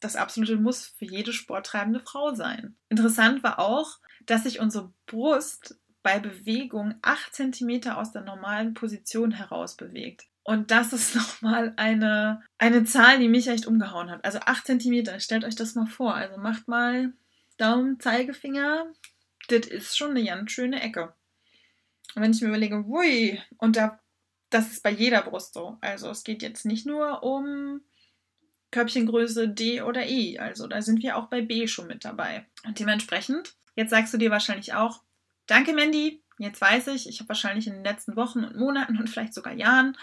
das 0.00 0.16
absolute 0.16 0.56
Muss 0.56 0.86
für 0.86 1.04
jede 1.04 1.32
sporttreibende 1.32 2.00
Frau 2.00 2.34
sein. 2.34 2.76
Interessant 2.88 3.42
war 3.42 3.58
auch, 3.58 3.98
dass 4.26 4.44
sich 4.44 4.60
unsere 4.60 4.92
Brust 5.06 5.79
bei 6.02 6.18
Bewegung 6.18 6.94
8 7.02 7.34
cm 7.34 7.88
aus 7.90 8.12
der 8.12 8.22
normalen 8.22 8.74
Position 8.74 9.32
heraus 9.32 9.76
bewegt. 9.76 10.26
Und 10.42 10.70
das 10.70 10.92
ist 10.92 11.14
nochmal 11.14 11.74
eine, 11.76 12.42
eine 12.58 12.84
Zahl, 12.84 13.18
die 13.18 13.28
mich 13.28 13.48
echt 13.48 13.66
umgehauen 13.66 14.10
hat. 14.10 14.24
Also 14.24 14.40
8 14.40 14.66
cm, 14.66 15.20
stellt 15.20 15.44
euch 15.44 15.56
das 15.56 15.74
mal 15.74 15.86
vor. 15.86 16.14
Also 16.14 16.38
macht 16.38 16.68
mal 16.68 17.12
Daumen, 17.56 18.00
Zeigefinger. 18.00 18.86
Das 19.48 19.66
ist 19.66 19.96
schon 19.96 20.10
eine 20.10 20.24
ganz 20.24 20.50
schöne 20.50 20.80
Ecke. 20.80 21.12
Und 22.14 22.22
wenn 22.22 22.32
ich 22.32 22.40
mir 22.40 22.48
überlege, 22.48 22.84
hui, 22.86 23.40
und 23.58 23.76
da, 23.76 24.00
das 24.48 24.72
ist 24.72 24.82
bei 24.82 24.90
jeder 24.90 25.22
Brust 25.22 25.54
so. 25.54 25.78
Also 25.80 26.10
es 26.10 26.24
geht 26.24 26.42
jetzt 26.42 26.64
nicht 26.64 26.86
nur 26.86 27.22
um 27.22 27.82
Körbchengröße 28.70 29.48
D 29.48 29.82
oder 29.82 30.06
E. 30.06 30.38
Also 30.38 30.66
da 30.66 30.82
sind 30.82 31.02
wir 31.02 31.16
auch 31.16 31.26
bei 31.26 31.42
B 31.42 31.66
schon 31.66 31.86
mit 31.86 32.04
dabei. 32.04 32.46
Und 32.64 32.78
dementsprechend, 32.78 33.54
jetzt 33.76 33.90
sagst 33.90 34.14
du 34.14 34.18
dir 34.18 34.30
wahrscheinlich 34.30 34.74
auch, 34.74 35.02
Danke, 35.46 35.72
Mandy. 35.72 36.22
Jetzt 36.38 36.60
weiß 36.60 36.86
ich, 36.88 37.08
ich 37.08 37.20
habe 37.20 37.28
wahrscheinlich 37.28 37.66
in 37.66 37.74
den 37.74 37.84
letzten 37.84 38.16
Wochen 38.16 38.44
und 38.44 38.56
Monaten 38.56 38.98
und 38.98 39.10
vielleicht 39.10 39.34
sogar 39.34 39.52
Jahren 39.52 39.96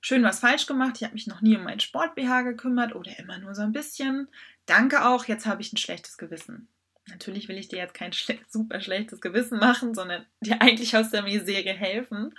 schön 0.00 0.22
was 0.22 0.40
falsch 0.40 0.66
gemacht. 0.66 0.96
Ich 0.96 1.04
habe 1.04 1.14
mich 1.14 1.26
noch 1.26 1.40
nie 1.40 1.56
um 1.56 1.64
meinen 1.64 1.80
Sport-BH 1.80 2.42
gekümmert 2.42 2.94
oder 2.94 3.18
immer 3.18 3.38
nur 3.38 3.54
so 3.54 3.62
ein 3.62 3.72
bisschen. 3.72 4.28
Danke 4.66 5.06
auch, 5.06 5.26
jetzt 5.26 5.46
habe 5.46 5.62
ich 5.62 5.72
ein 5.72 5.78
schlechtes 5.78 6.16
Gewissen. 6.16 6.68
Natürlich 7.08 7.48
will 7.48 7.58
ich 7.58 7.68
dir 7.68 7.78
jetzt 7.78 7.94
kein 7.94 8.12
schle 8.12 8.38
super 8.48 8.80
schlechtes 8.80 9.20
Gewissen 9.20 9.58
machen, 9.58 9.94
sondern 9.94 10.26
dir 10.40 10.60
eigentlich 10.62 10.96
aus 10.96 11.10
der 11.10 11.22
Miserie 11.22 11.74
helfen. 11.74 12.34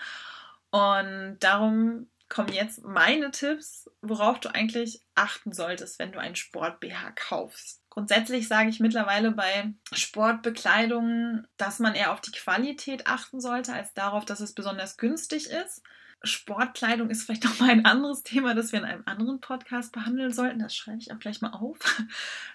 Und 0.72 1.38
darum 1.40 2.08
kommen 2.30 2.54
jetzt 2.54 2.84
meine 2.84 3.32
Tipps, 3.32 3.90
worauf 4.02 4.40
du 4.40 4.50
eigentlich 4.50 5.02
achten 5.14 5.54
solltest, 5.54 6.00
wenn 6.00 6.12
du 6.12 6.20
einen 6.20 6.36
Sport-BH 6.36 7.12
kaufst. 7.12 7.85
Grundsätzlich 7.96 8.50
sage 8.50 8.70
ich 8.70 8.82
mittlerweile 8.82 9.32
bei 9.32 9.74
Sportbekleidung, 9.94 11.46
dass 11.56 11.80
man 11.80 11.96
eher 11.96 12.12
auf 12.12 12.20
die 12.20 12.34
Qualität 12.34 13.08
achten 13.08 13.40
sollte, 13.40 13.72
als 13.72 13.94
darauf, 13.94 14.26
dass 14.26 14.42
es 14.42 14.52
besonders 14.52 14.98
günstig 14.98 15.50
ist. 15.50 15.82
Sportkleidung 16.22 17.10
ist 17.10 17.24
vielleicht 17.24 17.44
noch 17.46 17.58
mal 17.62 17.70
ein 17.70 17.86
anderes 17.86 18.24
Thema, 18.24 18.54
das 18.54 18.74
wir 18.74 18.80
in 18.80 18.86
einem 18.86 19.04
anderen 19.06 19.40
Podcast 19.40 19.94
behandeln 19.94 20.34
sollten. 20.34 20.60
Das 20.60 20.76
schreibe 20.76 20.98
ich 20.98 21.14
auch 21.14 21.20
gleich 21.20 21.40
mal 21.40 21.54
auf. 21.54 21.78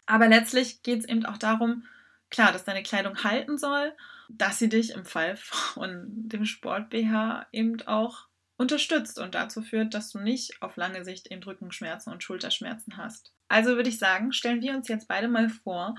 Aber 0.04 0.28
letztlich 0.28 0.82
geht 0.82 0.98
es 1.00 1.08
eben 1.08 1.24
auch 1.24 1.38
darum, 1.38 1.86
klar, 2.28 2.52
dass 2.52 2.64
deine 2.64 2.82
Kleidung 2.82 3.24
halten 3.24 3.56
soll, 3.56 3.96
dass 4.28 4.58
sie 4.58 4.68
dich 4.68 4.90
im 4.90 5.06
Fall 5.06 5.38
von 5.38 6.04
dem 6.06 6.44
Sport-BH 6.44 7.46
eben 7.50 7.80
auch 7.86 8.26
unterstützt 8.58 9.18
und 9.18 9.34
dazu 9.34 9.62
führt, 9.62 9.94
dass 9.94 10.10
du 10.10 10.18
nicht 10.18 10.60
auf 10.60 10.76
lange 10.76 11.02
Sicht 11.02 11.28
eben 11.28 11.42
Rückenschmerzen 11.42 12.12
und 12.12 12.22
Schulterschmerzen 12.22 12.98
hast. 12.98 13.32
Also 13.50 13.74
würde 13.74 13.88
ich 13.88 13.98
sagen, 13.98 14.32
stellen 14.32 14.62
wir 14.62 14.74
uns 14.74 14.86
jetzt 14.86 15.08
beide 15.08 15.26
mal 15.26 15.48
vor, 15.48 15.96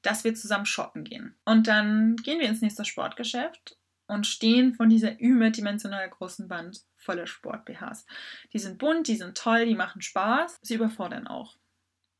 dass 0.00 0.24
wir 0.24 0.34
zusammen 0.34 0.64
shoppen 0.64 1.04
gehen. 1.04 1.36
Und 1.44 1.68
dann 1.68 2.16
gehen 2.16 2.40
wir 2.40 2.48
ins 2.48 2.62
nächste 2.62 2.86
Sportgeschäft 2.86 3.76
und 4.06 4.26
stehen 4.26 4.74
von 4.74 4.88
dieser 4.88 5.20
überdimensional 5.20 6.08
großen 6.08 6.48
Wand 6.48 6.82
voller 6.96 7.26
Sport-BHs. 7.26 8.06
Die 8.54 8.58
sind 8.58 8.78
bunt, 8.78 9.06
die 9.06 9.16
sind 9.16 9.36
toll, 9.36 9.66
die 9.66 9.74
machen 9.74 10.00
Spaß. 10.00 10.58
Sie 10.62 10.74
überfordern 10.76 11.26
auch. 11.26 11.56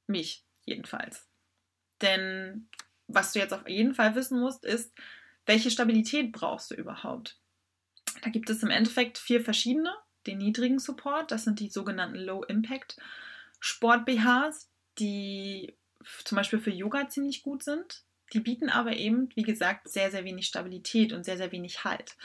Mich 0.07 0.45
jedenfalls. 0.67 1.27
Denn 2.03 2.69
was 3.07 3.33
du 3.33 3.39
jetzt 3.39 3.55
auf 3.55 3.67
jeden 3.67 3.95
Fall 3.95 4.15
wissen 4.15 4.39
musst, 4.39 4.67
ist, 4.67 4.93
welche 5.47 5.71
Stabilität 5.71 6.31
brauchst 6.31 6.71
du 6.71 6.75
überhaupt? 6.75 7.41
Da 8.23 8.29
gibt 8.29 8.51
es 8.51 8.63
im 8.63 8.71
Endeffekt 8.71 9.17
vier 9.17 9.41
verschiedene. 9.41 9.95
Den 10.27 10.39
niedrigen 10.39 10.79
Support, 10.79 11.31
das 11.31 11.45
sind 11.45 11.59
die 11.61 11.71
sogenannten 11.71 12.19
Low 12.19 12.43
Impact 12.45 12.99
Sport 13.61 14.05
BHs, 14.05 14.71
die 14.99 15.75
zum 16.25 16.37
Beispiel 16.37 16.59
für 16.59 16.71
Yoga 16.71 17.09
ziemlich 17.09 17.43
gut 17.43 17.63
sind. 17.63 18.03
Die 18.33 18.41
bieten 18.41 18.69
aber 18.69 18.97
eben, 18.97 19.29
wie 19.35 19.43
gesagt, 19.43 19.89
sehr, 19.89 20.11
sehr 20.11 20.25
wenig 20.25 20.47
Stabilität 20.47 21.13
und 21.13 21.25
sehr, 21.25 21.37
sehr 21.37 21.53
wenig 21.53 21.85
Halt. 21.85 22.17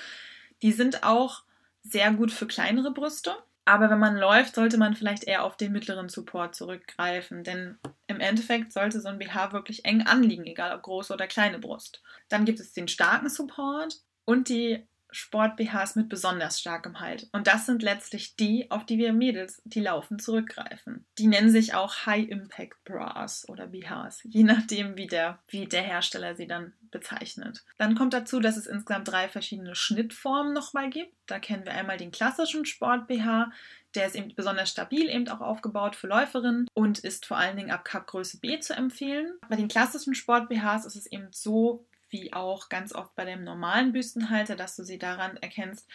Die 0.62 0.72
sind 0.72 1.04
auch 1.04 1.44
sehr 1.84 2.12
gut 2.12 2.32
für 2.32 2.48
kleinere 2.48 2.92
Brüste. 2.92 3.36
Aber 3.66 3.92
wenn 3.92 4.00
man 4.00 4.18
läuft, 4.18 4.56
sollte 4.56 4.80
man 4.80 4.96
vielleicht 4.96 5.26
eher 5.26 5.44
auf 5.44 5.56
den 5.56 5.72
mittleren 5.72 6.10
Support 6.10 6.56
zurückgreifen, 6.56 7.44
denn 7.44 7.78
im 8.08 8.20
Endeffekt 8.20 8.74
sollte 8.74 9.00
so 9.00 9.10
ein 9.10 9.20
BH 9.20 9.54
wirklich 9.54 9.86
eng 9.86 10.02
anliegen, 10.02 10.48
egal 10.48 10.76
ob 10.76 10.82
große 10.82 11.14
oder 11.14 11.28
kleine 11.28 11.60
Brust. 11.60 12.02
Dann 12.30 12.46
gibt 12.46 12.60
es 12.60 12.74
den 12.74 12.88
starken 12.88 13.30
Support 13.30 14.00
und 14.26 14.50
die 14.50 14.88
Sport-BHs 15.12 15.96
mit 15.96 16.10
besonders 16.10 16.60
starkem 16.60 17.00
Halt. 17.00 17.28
Und 17.32 17.48
das 17.48 17.66
sind 17.66 17.82
letztlich 17.82 18.36
die, 18.36 18.70
auf 18.72 18.86
die 18.86 18.98
wir 18.98 19.14
Mädels, 19.14 19.62
die 19.66 19.80
laufen, 19.80 20.20
zurückgreifen. 20.20 21.06
Die 21.18 21.28
nennen 21.28 21.50
sich 21.50 21.74
auch 21.74 22.06
High-Impact 22.06 22.84
Bras 22.84 23.48
oder 23.48 23.68
BHs, 23.68 24.22
je 24.24 24.44
nachdem, 24.44 24.98
wie 24.98 25.08
der, 25.08 25.40
wie 25.48 25.66
der 25.66 25.82
Hersteller 25.82 26.36
sie 26.36 26.48
dann 26.48 26.74
bezeichnet. 26.92 27.64
Dann 27.78 27.96
kommt 27.96 28.14
dazu, 28.14 28.40
dass 28.40 28.58
es 28.58 28.68
insgesamt 28.68 29.08
drei 29.08 29.30
verschiedene 29.30 29.76
Schnittformen 29.76 30.54
nochmal 30.54 30.90
gibt. 30.90 31.14
Da 31.28 31.40
kennen 31.40 31.66
wir 31.66 31.74
einmal 31.74 31.98
den 31.98 32.12
klassischen 32.12 32.66
Sport-BH, 32.66 33.52
der 33.96 34.06
ist 34.06 34.16
eben 34.16 34.34
besonders 34.36 34.70
stabil, 34.70 35.10
eben 35.10 35.28
auch 35.30 35.42
aufgebaut 35.42 35.96
für 35.96 36.08
Läuferinnen 36.08 36.68
und 36.74 37.00
ist 37.00 37.26
vor 37.26 37.38
allen 37.38 37.58
Dingen 37.58 37.72
ab 37.72 37.86
Cup-Größe 37.86 38.40
B 38.40 38.60
zu 38.60 38.74
empfehlen. 38.74 39.34
Bei 39.50 39.56
den 39.56 39.68
klassischen 39.68 40.14
Sport-BHs 40.14 40.86
ist 40.86 40.96
es 40.96 41.08
eben 41.08 41.30
so, 41.32 41.88
wie 42.10 42.34
auch 42.34 42.70
ganz 42.70 42.94
oft 42.94 43.16
bei 43.16 43.26
dem 43.26 43.44
normalen 43.44 43.92
Büstenhalter, 43.92 44.56
dass 44.56 44.76
du 44.76 44.84
sie 44.84 44.98
daran 44.98 45.38
erkennst, 45.38 45.88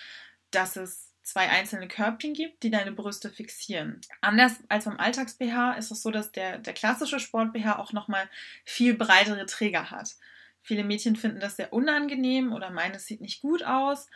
dass 0.51 0.77
es 0.77 1.11
zwei 1.23 1.49
einzelne 1.49 1.89
Körbchen 1.89 2.35
gibt, 2.35 2.63
die 2.63 2.71
deine 2.71 2.93
Brüste 2.93 3.31
fixieren. 3.31 4.01
Anders 4.21 4.53
als 4.69 4.85
beim 4.85 5.01
Alltags-BH 5.01 5.73
ist 5.73 5.91
es 5.91 6.03
so, 6.03 6.11
dass 6.11 6.33
der, 6.33 6.59
der 6.59 6.75
klassische 6.75 7.19
Sport-BH 7.19 7.79
auch 7.79 7.93
nochmal 7.93 8.29
viel 8.65 8.95
breitere 8.95 9.47
Träger 9.47 9.91
hat. 9.91 10.15
Viele 10.63 10.85
Mädchen 10.85 11.17
finden 11.17 11.41
das 11.41 11.57
sehr 11.57 11.73
unangenehm 11.73 12.53
oder 12.53 12.71
meinen, 12.71 12.95
es 12.95 13.07
sieht 13.07 13.21
nicht 13.21 13.41
gut 13.41 13.65
aus. 13.65 14.07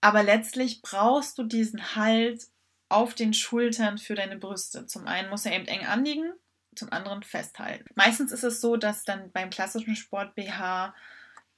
Aber 0.00 0.22
letztlich 0.22 0.80
brauchst 0.80 1.38
du 1.38 1.42
diesen 1.42 1.96
Halt 1.96 2.46
auf 2.88 3.14
den 3.14 3.34
Schultern 3.34 3.98
für 3.98 4.14
deine 4.14 4.36
Brüste. 4.36 4.86
Zum 4.86 5.06
einen 5.06 5.28
muss 5.30 5.44
er 5.44 5.54
eben 5.54 5.66
eng 5.66 5.86
anliegen, 5.86 6.32
zum 6.74 6.92
anderen 6.92 7.22
festhalten. 7.22 7.84
Meistens 7.96 8.32
ist 8.32 8.44
es 8.44 8.60
so, 8.60 8.76
dass 8.76 9.04
dann 9.04 9.30
beim 9.32 9.50
klassischen 9.50 9.96
Sport 9.96 10.34
BH 10.36 10.94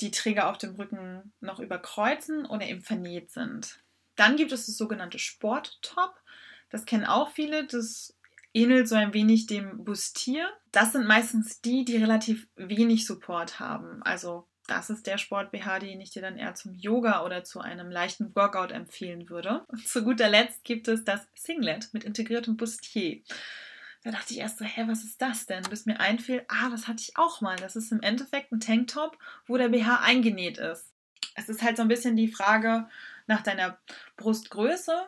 die 0.00 0.10
Träger 0.10 0.48
auf 0.48 0.58
dem 0.58 0.74
Rücken 0.74 1.32
noch 1.40 1.60
überkreuzen 1.60 2.46
oder 2.46 2.66
eben 2.66 2.82
vernäht 2.82 3.30
sind. 3.30 3.78
Dann 4.16 4.36
gibt 4.36 4.52
es 4.52 4.66
das 4.66 4.76
sogenannte 4.76 5.18
Sporttop. 5.18 6.14
Das 6.70 6.84
kennen 6.84 7.04
auch 7.04 7.30
viele. 7.30 7.66
Das 7.66 8.16
ähnelt 8.52 8.88
so 8.88 8.96
ein 8.96 9.14
wenig 9.14 9.46
dem 9.46 9.84
Bustier. 9.84 10.50
Das 10.72 10.92
sind 10.92 11.06
meistens 11.06 11.60
die, 11.60 11.84
die 11.84 11.96
relativ 11.96 12.48
wenig 12.56 13.06
Support 13.06 13.60
haben. 13.60 14.02
Also 14.02 14.46
das 14.66 14.88
ist 14.88 15.06
der 15.06 15.18
Sport-BH, 15.18 15.80
den 15.80 16.00
ich 16.00 16.10
dir 16.10 16.22
dann 16.22 16.38
eher 16.38 16.54
zum 16.54 16.74
Yoga 16.74 17.24
oder 17.24 17.42
zu 17.42 17.60
einem 17.60 17.90
leichten 17.90 18.34
Workout 18.36 18.70
empfehlen 18.70 19.28
würde. 19.28 19.64
Und 19.66 19.86
zu 19.86 20.04
guter 20.04 20.28
Letzt 20.28 20.64
gibt 20.64 20.86
es 20.86 21.04
das 21.04 21.26
Singlet 21.34 21.88
mit 21.92 22.04
integriertem 22.04 22.56
Bustier. 22.56 23.22
Da 24.02 24.10
dachte 24.10 24.32
ich 24.32 24.40
erst 24.40 24.58
so, 24.58 24.64
hä, 24.64 24.84
was 24.86 25.04
ist 25.04 25.20
das 25.20 25.46
denn? 25.46 25.62
Bis 25.64 25.84
mir 25.84 26.00
einfiel, 26.00 26.44
ah, 26.48 26.70
das 26.70 26.88
hatte 26.88 27.02
ich 27.02 27.16
auch 27.16 27.40
mal. 27.40 27.56
Das 27.56 27.76
ist 27.76 27.92
im 27.92 28.00
Endeffekt 28.00 28.50
ein 28.50 28.60
Tanktop, 28.60 29.18
wo 29.46 29.56
der 29.58 29.68
BH 29.68 30.00
eingenäht 30.00 30.58
ist. 30.58 30.92
Es 31.34 31.48
ist 31.48 31.62
halt 31.62 31.76
so 31.76 31.82
ein 31.82 31.88
bisschen 31.88 32.16
die 32.16 32.32
Frage 32.32 32.88
nach 33.26 33.42
deiner 33.42 33.78
Brustgröße, 34.16 35.06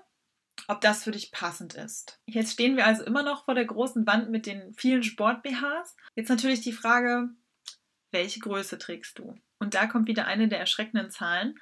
ob 0.69 0.81
das 0.83 1.05
für 1.05 1.11
dich 1.11 1.33
passend 1.33 1.75
ist. 1.75 2.21
Jetzt 2.27 2.53
stehen 2.53 2.77
wir 2.77 2.87
also 2.87 3.05
immer 3.05 3.23
noch 3.23 3.45
vor 3.45 3.55
der 3.55 3.65
großen 3.65 4.07
Wand 4.07 4.31
mit 4.31 4.47
den 4.47 4.75
vielen 4.75 5.03
Sport-BHs. 5.03 5.97
Jetzt 6.15 6.29
natürlich 6.29 6.61
die 6.61 6.73
Frage, 6.73 7.31
welche 8.11 8.41
Größe 8.41 8.79
trägst 8.79 9.19
du? 9.19 9.35
Und 9.59 9.75
da 9.75 9.87
kommt 9.87 10.07
wieder 10.07 10.27
eine 10.27 10.49
der 10.49 10.61
erschreckenden 10.61 11.11
Zahlen. 11.11 11.59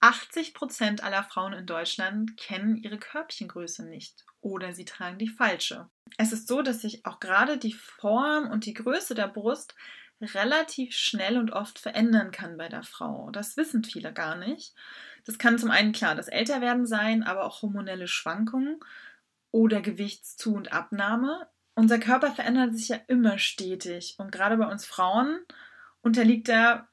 80 0.00 0.54
Prozent 0.54 1.02
aller 1.02 1.24
Frauen 1.24 1.52
in 1.52 1.66
Deutschland 1.66 2.36
kennen 2.36 2.76
ihre 2.76 2.98
Körbchengröße 2.98 3.84
nicht 3.86 4.24
oder 4.40 4.72
sie 4.72 4.84
tragen 4.84 5.18
die 5.18 5.28
falsche. 5.28 5.88
Es 6.16 6.32
ist 6.32 6.48
so, 6.48 6.62
dass 6.62 6.82
sich 6.82 7.04
auch 7.04 7.20
gerade 7.20 7.58
die 7.58 7.72
Form 7.72 8.50
und 8.50 8.66
die 8.66 8.74
Größe 8.74 9.14
der 9.14 9.28
Brust 9.28 9.74
relativ 10.20 10.94
schnell 10.94 11.38
und 11.38 11.52
oft 11.52 11.78
verändern 11.78 12.30
kann 12.30 12.56
bei 12.56 12.68
der 12.68 12.82
Frau. 12.82 13.30
Das 13.30 13.56
wissen 13.56 13.84
viele 13.84 14.12
gar 14.12 14.36
nicht. 14.36 14.74
Das 15.24 15.38
kann 15.38 15.58
zum 15.58 15.70
einen 15.70 15.92
klar 15.92 16.14
das 16.14 16.28
Älterwerden 16.28 16.86
sein, 16.86 17.22
aber 17.22 17.44
auch 17.44 17.62
hormonelle 17.62 18.08
Schwankungen 18.08 18.80
oder 19.50 19.80
Gewichtszu- 19.80 20.54
und 20.54 20.72
Abnahme. 20.72 21.48
Unser 21.74 21.98
Körper 21.98 22.32
verändert 22.32 22.74
sich 22.74 22.88
ja 22.88 22.98
immer 23.06 23.38
stetig 23.38 24.16
und 24.18 24.32
gerade 24.32 24.56
bei 24.56 24.66
uns 24.66 24.84
Frauen 24.84 25.40
unterliegt 26.02 26.48
er 26.48 26.88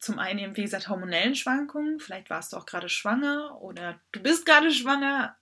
zum 0.00 0.18
einen 0.18 0.38
eben, 0.38 0.56
wie 0.56 0.62
gesagt, 0.62 0.88
hormonellen 0.88 1.34
Schwankungen. 1.34 2.00
Vielleicht 2.00 2.30
warst 2.30 2.52
du 2.52 2.56
auch 2.56 2.66
gerade 2.66 2.88
schwanger 2.88 3.60
oder 3.60 4.00
du 4.12 4.20
bist 4.20 4.46
gerade 4.46 4.70
schwanger. 4.70 5.36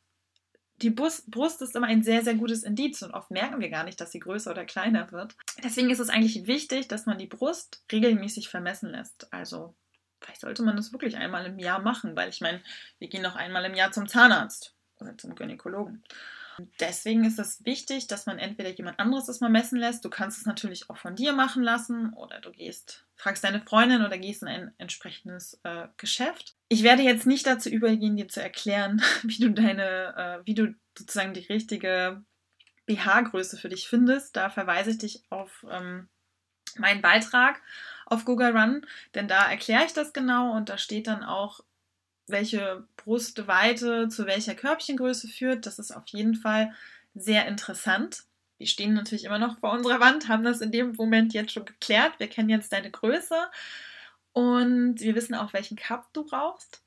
Die 0.82 0.90
Brust 0.90 1.62
ist 1.62 1.74
immer 1.74 1.86
ein 1.86 2.04
sehr, 2.04 2.22
sehr 2.22 2.34
gutes 2.34 2.62
Indiz 2.62 3.02
und 3.02 3.12
oft 3.12 3.30
merken 3.30 3.60
wir 3.60 3.68
gar 3.68 3.84
nicht, 3.84 4.00
dass 4.00 4.12
sie 4.12 4.20
größer 4.20 4.50
oder 4.50 4.64
kleiner 4.64 5.10
wird. 5.10 5.34
Deswegen 5.64 5.90
ist 5.90 5.98
es 5.98 6.08
eigentlich 6.08 6.46
wichtig, 6.46 6.86
dass 6.86 7.06
man 7.06 7.18
die 7.18 7.26
Brust 7.26 7.82
regelmäßig 7.90 8.48
vermessen 8.48 8.90
lässt. 8.90 9.32
Also 9.32 9.74
vielleicht 10.20 10.40
sollte 10.40 10.62
man 10.62 10.76
das 10.76 10.92
wirklich 10.92 11.16
einmal 11.16 11.46
im 11.46 11.58
Jahr 11.58 11.80
machen, 11.80 12.14
weil 12.16 12.28
ich 12.28 12.40
meine, 12.40 12.60
wir 12.98 13.08
gehen 13.08 13.22
noch 13.22 13.34
einmal 13.34 13.64
im 13.64 13.74
Jahr 13.74 13.90
zum 13.90 14.06
Zahnarzt 14.06 14.74
oder 15.00 15.16
zum 15.18 15.34
Gynäkologen. 15.34 16.04
Deswegen 16.80 17.24
ist 17.24 17.38
es 17.38 17.64
wichtig, 17.64 18.06
dass 18.06 18.26
man 18.26 18.38
entweder 18.38 18.70
jemand 18.70 18.98
anderes 18.98 19.26
das 19.26 19.40
mal 19.40 19.50
messen 19.50 19.78
lässt. 19.78 20.04
Du 20.04 20.10
kannst 20.10 20.38
es 20.38 20.46
natürlich 20.46 20.90
auch 20.90 20.96
von 20.96 21.14
dir 21.14 21.32
machen 21.32 21.62
lassen 21.62 22.12
oder 22.14 22.40
du 22.40 22.50
gehst, 22.50 23.06
fragst 23.16 23.44
deine 23.44 23.60
Freundin 23.60 24.04
oder 24.04 24.18
gehst 24.18 24.42
in 24.42 24.48
ein 24.48 24.74
entsprechendes 24.78 25.60
äh, 25.62 25.88
Geschäft. 25.96 26.56
Ich 26.68 26.82
werde 26.82 27.02
jetzt 27.02 27.26
nicht 27.26 27.46
dazu 27.46 27.68
übergehen, 27.68 28.16
dir 28.16 28.28
zu 28.28 28.42
erklären, 28.42 29.02
wie 29.22 29.38
du 29.38 29.50
deine, 29.50 30.16
äh, 30.16 30.46
wie 30.46 30.54
du 30.54 30.74
sozusagen 30.96 31.34
die 31.34 31.46
richtige 31.46 32.24
BH-Größe 32.86 33.56
für 33.56 33.68
dich 33.68 33.88
findest. 33.88 34.36
Da 34.36 34.50
verweise 34.50 34.90
ich 34.90 34.98
dich 34.98 35.22
auf 35.30 35.64
ähm, 35.70 36.08
meinen 36.76 37.02
Beitrag 37.02 37.60
auf 38.06 38.24
Google 38.24 38.56
Run, 38.56 38.86
denn 39.14 39.28
da 39.28 39.48
erkläre 39.48 39.84
ich 39.84 39.92
das 39.92 40.12
genau 40.12 40.52
und 40.56 40.70
da 40.70 40.78
steht 40.78 41.06
dann 41.06 41.22
auch 41.22 41.60
welche 42.30 42.85
Brustweite 42.97 44.08
zu 44.08 44.26
welcher 44.26 44.54
Körbchengröße 44.54 45.28
führt. 45.28 45.66
Das 45.66 45.78
ist 45.78 45.94
auf 45.94 46.06
jeden 46.08 46.35
Fall 46.35 46.73
sehr 47.14 47.47
interessant. 47.47 48.25
Wir 48.58 48.66
stehen 48.66 48.94
natürlich 48.94 49.25
immer 49.25 49.38
noch 49.38 49.58
vor 49.61 49.73
unserer 49.73 50.00
Wand, 50.00 50.28
haben 50.28 50.44
das 50.44 50.61
in 50.61 50.73
dem 50.73 50.92
Moment 50.92 51.32
jetzt 51.32 51.52
schon 51.52 51.64
geklärt. 51.64 52.18
Wir 52.18 52.28
kennen 52.28 52.49
jetzt 52.49 52.73
deine 52.73 52.90
Größe 52.90 53.37
und 54.32 55.00
wir 55.00 55.14
wissen 55.14 55.35
auch, 55.35 55.52
welchen 55.52 55.76
Cup 55.76 56.12
du 56.12 56.25
brauchst. 56.25 56.82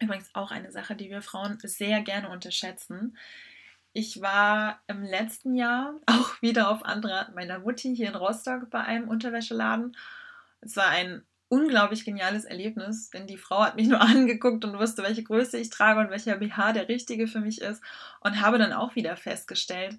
Übrigens 0.00 0.30
auch 0.34 0.50
eine 0.50 0.72
Sache, 0.72 0.94
die 0.94 1.10
wir 1.10 1.22
Frauen 1.22 1.58
sehr 1.62 2.02
gerne 2.02 2.28
unterschätzen. 2.28 3.16
Ich 3.94 4.20
war 4.20 4.80
im 4.86 5.02
letzten 5.02 5.54
Jahr 5.54 5.94
auch 6.06 6.40
wieder 6.42 6.70
auf 6.70 6.84
Andraht 6.84 7.34
meiner 7.34 7.58
Mutti 7.58 7.94
hier 7.94 8.08
in 8.08 8.14
Rostock 8.14 8.70
bei 8.70 8.80
einem 8.80 9.08
Unterwäscheladen. 9.08 9.96
Es 10.60 10.76
war 10.76 10.88
ein 10.88 11.24
unglaublich 11.52 12.06
geniales 12.06 12.46
Erlebnis, 12.46 13.10
denn 13.10 13.26
die 13.26 13.36
Frau 13.36 13.62
hat 13.62 13.76
mich 13.76 13.86
nur 13.86 14.00
angeguckt 14.00 14.64
und 14.64 14.78
wusste, 14.78 15.02
welche 15.02 15.22
Größe 15.22 15.58
ich 15.58 15.68
trage 15.68 16.00
und 16.00 16.08
welcher 16.08 16.38
BH 16.38 16.72
der 16.72 16.88
richtige 16.88 17.28
für 17.28 17.40
mich 17.40 17.60
ist 17.60 17.82
und 18.20 18.40
habe 18.40 18.56
dann 18.56 18.72
auch 18.72 18.96
wieder 18.96 19.18
festgestellt, 19.18 19.98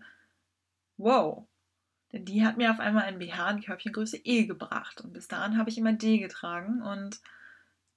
wow, 0.98 1.46
denn 2.12 2.26
die 2.26 2.44
hat 2.44 2.58
mir 2.58 2.72
auf 2.72 2.80
einmal 2.80 3.04
ein 3.04 3.20
BH 3.20 3.52
in 3.52 3.62
Körbchengröße 3.62 4.18
E 4.24 4.46
gebracht 4.46 5.02
und 5.02 5.14
bis 5.14 5.28
dahin 5.28 5.60
habe 5.60 5.70
ich 5.70 5.78
immer 5.78 5.94
D 5.94 6.18
getragen 6.18 6.82
und 6.82 7.20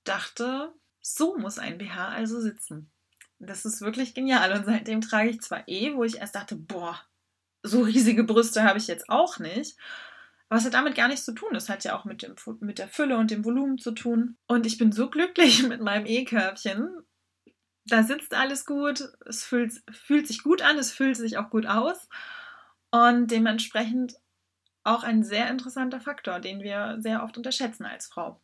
dachte, 0.04 0.70
so 1.00 1.38
muss 1.38 1.58
ein 1.58 1.78
BH 1.78 2.08
also 2.08 2.38
sitzen. 2.42 2.90
Das 3.38 3.64
ist 3.64 3.80
wirklich 3.80 4.12
genial 4.12 4.52
und 4.52 4.66
seitdem 4.66 5.00
trage 5.00 5.30
ich 5.30 5.40
zwar 5.40 5.66
E, 5.66 5.94
wo 5.94 6.04
ich 6.04 6.18
erst 6.18 6.34
dachte, 6.34 6.56
boah, 6.56 7.00
so 7.62 7.80
riesige 7.80 8.25
Brüste 8.25 8.64
habe 8.64 8.78
ich 8.78 8.86
jetzt 8.86 9.08
auch 9.08 9.38
nicht 9.38 9.78
aber 10.49 10.59
es 10.59 10.65
hat 10.65 10.75
damit 10.75 10.95
gar 10.95 11.09
nichts 11.09 11.25
zu 11.25 11.33
tun. 11.33 11.55
Es 11.55 11.69
hat 11.69 11.85
ja 11.85 11.99
auch 11.99 12.05
mit, 12.05 12.23
dem, 12.23 12.37
mit 12.61 12.79
der 12.79 12.88
Fülle 12.88 13.17
und 13.17 13.31
dem 13.31 13.45
Volumen 13.45 13.79
zu 13.79 13.91
tun. 13.93 14.37
Und 14.47 14.65
ich 14.65 14.79
bin 14.79 14.93
so 14.93 15.11
glücklich 15.11 15.62
mit 15.69 15.81
meinem 15.81 16.07
E-Körbchen. 16.07 17.03
Da 17.85 18.03
sitzt 18.03 18.35
alles 18.35 18.65
gut, 18.65 19.09
es 19.26 19.45
fühlt, 19.45 19.73
fühlt 19.91 20.26
sich 20.26 20.43
gut 20.43 20.62
an, 20.62 20.79
es 20.79 20.93
fühlt 20.93 21.17
sich 21.17 21.38
auch 21.38 21.50
gut 21.50 21.67
aus. 21.67 22.09
Und 22.91 23.31
dementsprechend 23.31 24.15
auch 24.85 25.03
ein 25.03 25.25
sehr 25.25 25.50
interessanter 25.50 26.00
Faktor, 26.00 26.38
den 26.38 26.62
wir 26.62 26.97
sehr 27.00 27.25
oft 27.25 27.37
unterschätzen 27.37 27.85
als 27.85 28.07
Frau. 28.07 28.41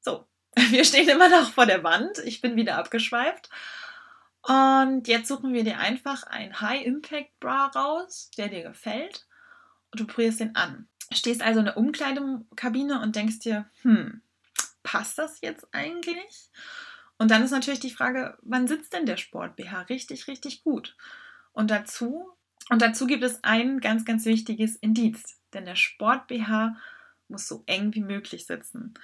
So, 0.00 0.26
wir 0.70 0.84
stehen 0.84 1.08
immer 1.08 1.28
noch 1.28 1.52
vor 1.52 1.66
der 1.66 1.82
Wand. 1.82 2.18
Ich 2.24 2.40
bin 2.40 2.54
wieder 2.54 2.78
abgeschweift. 2.78 3.50
Und 4.42 5.08
jetzt 5.08 5.26
suchen 5.26 5.52
wir 5.52 5.64
dir 5.64 5.78
einfach 5.78 6.22
ein 6.22 6.60
High-Impact-Bra 6.60 7.66
raus, 7.66 8.30
der 8.38 8.48
dir 8.48 8.62
gefällt 8.62 9.26
du 9.92 10.06
probierst 10.06 10.40
den 10.40 10.56
an. 10.56 10.88
Stehst 11.12 11.42
also 11.42 11.60
in 11.60 11.66
der 11.66 11.76
Umkleidekabine 11.76 13.00
und 13.00 13.16
denkst 13.16 13.40
dir, 13.40 13.66
hm, 13.82 14.20
passt 14.82 15.18
das 15.18 15.40
jetzt 15.40 15.66
eigentlich? 15.72 16.50
Und 17.18 17.30
dann 17.30 17.42
ist 17.42 17.50
natürlich 17.50 17.80
die 17.80 17.90
Frage, 17.90 18.36
wann 18.42 18.68
sitzt 18.68 18.92
denn 18.92 19.06
der 19.06 19.16
Sport-BH 19.16 19.82
richtig, 19.82 20.28
richtig 20.28 20.62
gut? 20.62 20.96
Und 21.52 21.70
dazu, 21.70 22.28
und 22.68 22.82
dazu 22.82 23.06
gibt 23.06 23.24
es 23.24 23.42
ein 23.42 23.80
ganz, 23.80 24.04
ganz 24.04 24.24
wichtiges 24.26 24.76
Indiz, 24.76 25.38
denn 25.54 25.64
der 25.64 25.76
Sport-BH 25.76 26.76
muss 27.28 27.48
so 27.48 27.62
eng 27.66 27.94
wie 27.94 28.02
möglich 28.02 28.46
sitzen. 28.46 28.94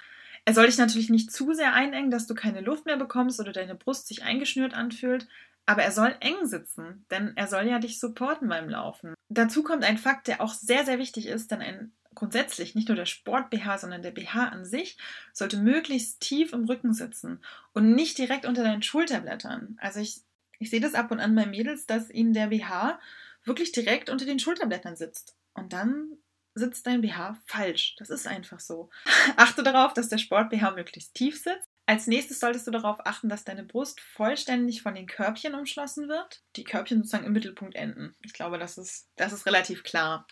Er 0.45 0.53
soll 0.53 0.65
dich 0.67 0.77
natürlich 0.77 1.09
nicht 1.09 1.31
zu 1.31 1.53
sehr 1.53 1.73
einengen, 1.73 2.11
dass 2.11 2.27
du 2.27 2.35
keine 2.35 2.61
Luft 2.61 2.85
mehr 2.85 2.97
bekommst 2.97 3.39
oder 3.39 3.53
deine 3.53 3.75
Brust 3.75 4.07
sich 4.07 4.23
eingeschnürt 4.23 4.73
anfühlt, 4.73 5.27
aber 5.65 5.83
er 5.83 5.91
soll 5.91 6.15
eng 6.19 6.45
sitzen, 6.45 7.05
denn 7.09 7.33
er 7.35 7.47
soll 7.47 7.67
ja 7.67 7.79
dich 7.79 7.99
supporten 7.99 8.49
beim 8.49 8.69
Laufen. 8.69 9.13
Dazu 9.29 9.63
kommt 9.63 9.83
ein 9.83 9.97
Fakt, 9.97 10.27
der 10.27 10.41
auch 10.41 10.53
sehr, 10.53 10.85
sehr 10.85 10.99
wichtig 10.99 11.27
ist, 11.27 11.51
denn 11.51 11.61
ein 11.61 11.93
grundsätzlich, 12.15 12.75
nicht 12.75 12.89
nur 12.89 12.95
der 12.95 13.05
Sport-BH, 13.05 13.79
sondern 13.79 14.01
der 14.01 14.11
BH 14.11 14.49
an 14.49 14.65
sich, 14.65 14.97
sollte 15.33 15.57
möglichst 15.57 16.19
tief 16.21 16.53
im 16.53 16.65
Rücken 16.65 16.93
sitzen 16.93 17.43
und 17.73 17.93
nicht 17.93 18.17
direkt 18.17 18.45
unter 18.45 18.63
deinen 18.63 18.83
Schulterblättern. 18.83 19.77
Also 19.79 19.99
ich, 19.99 20.21
ich 20.59 20.69
sehe 20.69 20.81
das 20.81 20.93
ab 20.93 21.11
und 21.11 21.19
an 21.19 21.35
bei 21.35 21.45
Mädels, 21.45 21.85
dass 21.85 22.09
ihnen 22.09 22.33
der 22.33 22.47
BH 22.47 22.99
wirklich 23.45 23.71
direkt 23.71 24.09
unter 24.09 24.25
den 24.25 24.39
Schulterblättern 24.39 24.95
sitzt. 24.95 25.35
Und 25.53 25.73
dann 25.73 26.17
sitzt 26.55 26.85
dein 26.87 27.01
BH 27.01 27.37
falsch. 27.45 27.95
Das 27.97 28.09
ist 28.09 28.27
einfach 28.27 28.59
so. 28.59 28.89
Achte 29.37 29.63
darauf, 29.63 29.93
dass 29.93 30.09
der 30.09 30.17
Sport-BH 30.17 30.71
möglichst 30.71 31.15
tief 31.15 31.41
sitzt. 31.41 31.67
Als 31.85 32.07
nächstes 32.07 32.39
solltest 32.39 32.65
du 32.65 32.71
darauf 32.71 33.05
achten, 33.05 33.27
dass 33.27 33.43
deine 33.43 33.63
Brust 33.63 33.99
vollständig 33.99 34.81
von 34.81 34.95
den 34.95 35.05
Körbchen 35.05 35.53
umschlossen 35.53 36.07
wird. 36.07 36.41
Die 36.55 36.63
Körbchen 36.63 36.99
sozusagen 36.99 37.25
im 37.25 37.33
Mittelpunkt 37.33 37.75
enden. 37.75 38.15
Ich 38.23 38.33
glaube, 38.33 38.57
das 38.57 38.77
ist, 38.77 39.09
das 39.17 39.33
ist 39.33 39.45
relativ 39.45 39.83
klar. 39.83 40.25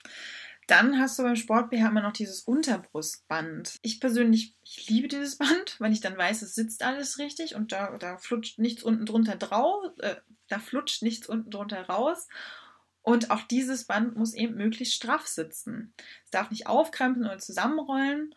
Dann 0.67 0.99
hast 0.99 1.19
du 1.19 1.23
beim 1.23 1.35
Sport-BH 1.35 1.89
immer 1.89 2.01
noch 2.01 2.13
dieses 2.13 2.41
Unterbrustband. 2.41 3.75
Ich 3.81 3.99
persönlich, 3.99 4.55
ich 4.63 4.87
liebe 4.89 5.09
dieses 5.09 5.37
Band, 5.37 5.75
weil 5.79 5.91
ich 5.91 5.99
dann 5.99 6.17
weiß, 6.17 6.41
es 6.41 6.55
sitzt 6.55 6.83
alles 6.83 7.17
richtig 7.17 7.55
und 7.55 7.73
da, 7.73 7.97
da 7.97 8.17
flutscht 8.17 8.57
nichts 8.57 8.81
unten 8.81 9.05
drunter 9.05 9.35
drauf, 9.35 9.91
äh, 9.99 10.15
da 10.47 10.59
flutscht 10.59 11.01
nichts 11.01 11.27
unten 11.27 11.51
drunter 11.51 11.81
raus. 11.87 12.29
Und 13.01 13.31
auch 13.31 13.41
dieses 13.41 13.85
Band 13.85 14.15
muss 14.15 14.33
eben 14.33 14.55
möglichst 14.55 14.93
straff 14.93 15.27
sitzen. 15.27 15.93
Es 16.23 16.31
darf 16.31 16.51
nicht 16.51 16.67
aufkrempeln 16.67 17.25
oder 17.25 17.39
zusammenrollen. 17.39 18.33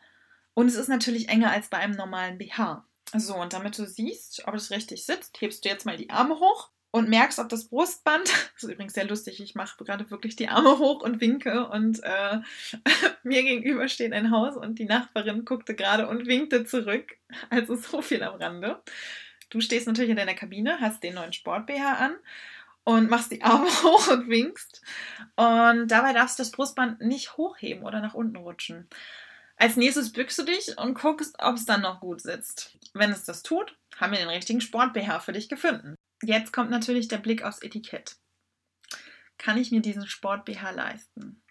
Und 0.54 0.66
es 0.66 0.74
ist 0.74 0.88
natürlich 0.88 1.28
enger 1.28 1.50
als 1.50 1.68
bei 1.68 1.78
einem 1.78 1.94
normalen 1.94 2.38
BH. 2.38 2.84
So, 3.12 3.36
und 3.36 3.52
damit 3.52 3.78
du 3.78 3.86
siehst, 3.86 4.46
ob 4.46 4.54
es 4.54 4.70
richtig 4.70 5.04
sitzt, 5.04 5.40
hebst 5.40 5.64
du 5.64 5.68
jetzt 5.68 5.86
mal 5.86 5.96
die 5.96 6.10
Arme 6.10 6.40
hoch 6.40 6.70
und 6.90 7.08
merkst, 7.08 7.38
ob 7.40 7.48
das 7.48 7.68
Brustband, 7.68 8.24
das 8.54 8.62
ist 8.62 8.70
übrigens 8.70 8.94
sehr 8.94 9.06
lustig, 9.06 9.40
ich 9.40 9.54
mache 9.54 9.82
gerade 9.82 10.10
wirklich 10.10 10.36
die 10.36 10.48
Arme 10.48 10.78
hoch 10.78 11.02
und 11.02 11.20
winke 11.20 11.68
und 11.68 12.02
äh, 12.02 12.38
mir 13.24 13.42
gegenüber 13.42 13.88
steht 13.88 14.12
ein 14.12 14.30
Haus 14.30 14.56
und 14.56 14.78
die 14.78 14.84
Nachbarin 14.84 15.44
guckte 15.44 15.74
gerade 15.74 16.08
und 16.08 16.26
winkte 16.26 16.64
zurück. 16.64 17.16
Also 17.50 17.76
so 17.76 18.00
viel 18.00 18.22
am 18.22 18.36
Rande. 18.36 18.80
Du 19.50 19.60
stehst 19.60 19.86
natürlich 19.86 20.10
in 20.10 20.16
deiner 20.16 20.34
Kabine, 20.34 20.78
hast 20.80 21.02
den 21.02 21.14
neuen 21.14 21.32
Sport-BH 21.32 21.94
an 21.94 22.16
und 22.84 23.10
machst 23.10 23.32
die 23.32 23.42
Arme 23.42 23.66
hoch 23.82 24.08
und 24.08 24.28
winkst. 24.28 24.82
Und 25.36 25.88
dabei 25.88 26.12
darfst 26.12 26.38
du 26.38 26.42
das 26.42 26.52
Brustband 26.52 27.00
nicht 27.00 27.36
hochheben 27.36 27.84
oder 27.84 28.00
nach 28.00 28.14
unten 28.14 28.36
rutschen. 28.36 28.88
Als 29.56 29.76
nächstes 29.76 30.12
bückst 30.12 30.38
du 30.38 30.42
dich 30.42 30.76
und 30.78 30.94
guckst, 30.94 31.36
ob 31.38 31.56
es 31.56 31.64
dann 31.64 31.82
noch 31.82 32.00
gut 32.00 32.20
sitzt. 32.20 32.76
Wenn 32.92 33.10
es 33.10 33.24
das 33.24 33.42
tut, 33.42 33.76
haben 33.96 34.12
wir 34.12 34.18
den 34.18 34.28
richtigen 34.28 34.60
Sport-BH 34.60 35.20
für 35.20 35.32
dich 35.32 35.48
gefunden. 35.48 35.94
Jetzt 36.22 36.52
kommt 36.52 36.70
natürlich 36.70 37.08
der 37.08 37.18
Blick 37.18 37.44
aufs 37.44 37.62
Etikett. 37.62 38.16
Kann 39.38 39.58
ich 39.58 39.70
mir 39.70 39.80
diesen 39.80 40.06
Sport-BH 40.06 40.70
leisten? 40.70 41.42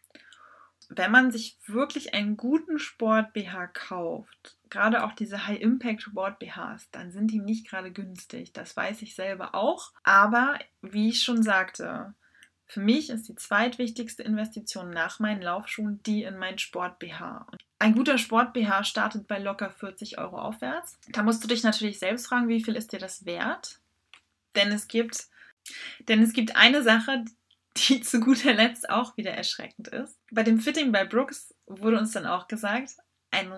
Wenn 0.90 1.12
man 1.12 1.32
sich 1.32 1.58
wirklich 1.66 2.14
einen 2.14 2.38
guten 2.38 2.78
Sport-BH 2.78 3.68
kauft, 3.68 4.58
gerade 4.70 5.04
auch 5.04 5.14
diese 5.14 5.48
High-Impact-Sport-BHs, 5.48 6.90
dann 6.92 7.12
sind 7.12 7.32
die 7.32 7.40
nicht 7.40 7.68
gerade 7.70 7.92
günstig. 7.92 8.54
Das 8.54 8.76
weiß 8.76 9.02
ich 9.02 9.16
selber 9.16 9.56
auch. 9.56 9.92
Aber 10.04 10.60
wie 10.82 11.10
ich 11.10 11.24
schon 11.24 11.42
sagte, 11.42 12.14
für 12.66 12.82
mich 12.82 13.10
ist 13.10 13.28
die 13.28 13.36
zweitwichtigste 13.36 14.24
Investition 14.24 14.90
nach 14.90 15.20
meinen 15.20 15.42
Laufschuhen 15.42 16.02
die 16.04 16.24
in 16.24 16.38
meinen 16.38 16.60
Sport-BH. 16.60 17.48
Ein 17.84 17.96
guter 17.96 18.18
Sport-BH 18.18 18.86
startet 18.86 19.28
bei 19.28 19.40
locker 19.40 19.70
40 19.70 20.18
Euro 20.18 20.40
aufwärts. 20.40 20.98
Da 21.10 21.22
musst 21.22 21.44
du 21.44 21.50
dich 21.50 21.64
natürlich 21.64 22.00
selbst 22.00 22.28
fragen, 22.28 22.48
wie 22.48 22.64
viel 22.64 22.78
ist 22.78 22.94
dir 22.94 22.98
das 22.98 23.26
wert? 23.26 23.82
Denn 24.56 24.72
es 24.72 24.88
gibt, 24.88 25.28
denn 26.08 26.24
es 26.24 26.32
gibt 26.32 26.56
eine 26.56 26.82
Sache, 26.82 27.26
die 27.76 28.00
zu 28.00 28.22
guter 28.22 28.54
Letzt 28.54 28.90
auch 28.90 29.18
wieder 29.18 29.32
erschreckend 29.32 29.90
ist. 29.90 30.18
Bei 30.32 30.44
dem 30.44 30.62
Fitting 30.62 30.94
bei 30.94 31.04
Brooks 31.04 31.54
wurde 31.66 32.00
uns 32.00 32.14
dann 32.14 32.26
auch 32.26 32.48
gesagt, 32.48 32.92
ein 33.32 33.52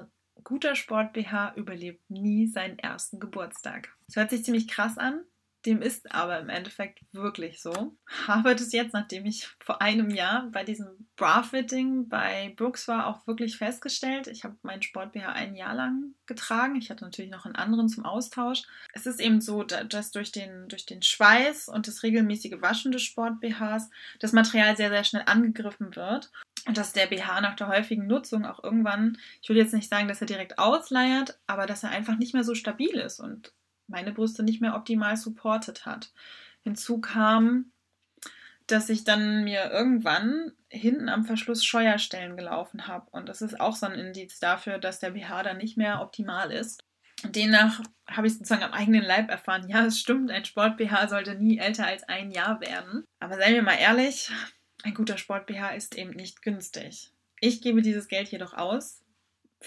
guter 0.44 0.74
Sport-BH 0.74 1.54
überlebt 1.56 2.10
nie 2.10 2.48
seinen 2.48 2.80
ersten 2.80 3.20
Geburtstag. 3.20 3.96
Das 4.08 4.16
hört 4.16 4.32
sich 4.32 4.44
ziemlich 4.44 4.68
krass 4.68 4.98
an, 4.98 5.22
dem 5.66 5.82
ist 5.82 6.14
aber 6.14 6.40
im 6.40 6.50
Endeffekt 6.50 7.02
wirklich 7.12 7.62
so. 7.62 7.96
Habe 8.28 8.56
das 8.56 8.72
jetzt, 8.72 8.94
nachdem 8.94 9.26
ich 9.26 9.48
vor 9.60 9.82
einem 9.82 10.10
Jahr 10.10 10.48
bei 10.52 10.64
diesem 10.64 11.08
Bra-Fitting 11.16 12.08
bei 12.08 12.54
Brooks 12.56 12.88
war, 12.88 13.08
auch 13.08 13.26
wirklich 13.26 13.58
festgestellt. 13.58 14.28
Ich 14.28 14.44
habe 14.44 14.56
meinen 14.62 14.82
Sport-BH 14.82 15.32
ein 15.32 15.56
Jahr 15.56 15.74
lang 15.74 16.14
getragen. 16.26 16.76
Ich 16.76 16.90
hatte 16.90 17.04
natürlich 17.04 17.32
noch 17.32 17.46
einen 17.46 17.56
anderen 17.56 17.90
zum 17.90 18.06
Austausch. 18.06 18.64
Es 18.94 19.06
ist 19.06 19.20
eben 19.20 19.42
so, 19.42 19.64
dass 19.64 20.12
durch 20.12 20.32
den, 20.32 20.68
durch 20.68 20.86
den 20.86 21.02
Schweiß 21.02 21.70
und 21.70 21.88
das 21.88 22.04
regelmäßige 22.04 22.62
Waschen 22.62 22.92
des 22.92 23.02
Sport-BHs 23.02 23.90
das 24.20 24.34
Material 24.34 24.78
sehr, 24.78 24.90
sehr 24.90 25.04
schnell 25.04 25.24
angegriffen 25.26 25.96
wird. 25.96 26.32
Und 26.68 26.78
dass 26.78 26.94
der 26.94 27.08
BH 27.08 27.42
nach 27.42 27.56
der 27.56 27.68
häufigen 27.68 28.08
Nutzung 28.08 28.46
auch 28.46 28.64
irgendwann, 28.64 29.18
ich 29.42 29.50
will 29.50 29.58
jetzt 29.58 29.74
nicht 29.74 29.90
sagen, 29.90 30.08
dass 30.08 30.22
er 30.22 30.28
direkt 30.28 30.58
ausleiert, 30.58 31.40
aber 31.48 31.66
dass 31.68 31.84
er 31.84 31.90
einfach 31.90 32.18
nicht 32.18 32.34
mehr 32.34 32.44
so 32.44 32.56
stabil 32.56 32.96
ist 32.96 33.20
und 33.20 33.54
meine 33.88 34.12
Brüste 34.12 34.44
nicht 34.44 34.62
mehr 34.62 34.76
optimal 34.76 35.18
supportet 35.18 35.86
hat. 35.86 36.12
Hinzu 36.64 37.00
kam, 37.00 37.72
dass 38.68 38.90
ich 38.90 39.04
dann 39.04 39.44
mir 39.44 39.72
irgendwann 39.72 40.52
hinten 40.70 41.10
am 41.10 41.26
Verschluss 41.26 41.64
Scheuerstellen 41.64 42.36
gelaufen 42.36 42.88
habe. 42.88 43.08
Und 43.12 43.30
das 43.30 43.42
ist 43.42 43.60
auch 43.60 43.76
so 43.76 43.86
ein 43.86 43.94
Indiz 43.94 44.40
dafür, 44.40 44.80
dass 44.80 45.00
der 45.00 45.12
BH 45.12 45.44
dann 45.44 45.58
nicht 45.58 45.78
mehr 45.78 46.02
optimal 46.02 46.52
ist. 46.52 46.84
Demnach 47.24 47.82
habe 48.08 48.28
ich 48.28 48.34
sozusagen 48.34 48.64
am 48.64 48.74
eigenen 48.74 49.04
Leib 49.04 49.30
erfahren, 49.30 49.68
ja, 49.70 49.86
es 49.86 50.00
stimmt, 50.00 50.30
ein 50.32 50.46
Sport-BH 50.46 51.08
sollte 51.08 51.36
nie 51.36 51.58
älter 51.58 51.88
als 51.88 52.04
ein 52.04 52.32
Jahr 52.32 52.60
werden. 52.62 53.06
Aber 53.20 53.36
seien 53.36 53.54
wir 53.54 53.64
mal 53.64 53.78
ehrlich, 53.80 54.32
ein 54.84 54.94
guter 54.94 55.18
Sport-BH 55.18 55.70
ist 55.76 55.96
eben 55.96 56.12
nicht 56.12 56.42
günstig. 56.42 57.12
Ich 57.40 57.62
gebe 57.62 57.82
dieses 57.82 58.08
Geld 58.08 58.30
jedoch 58.30 58.54
aus, 58.54 59.02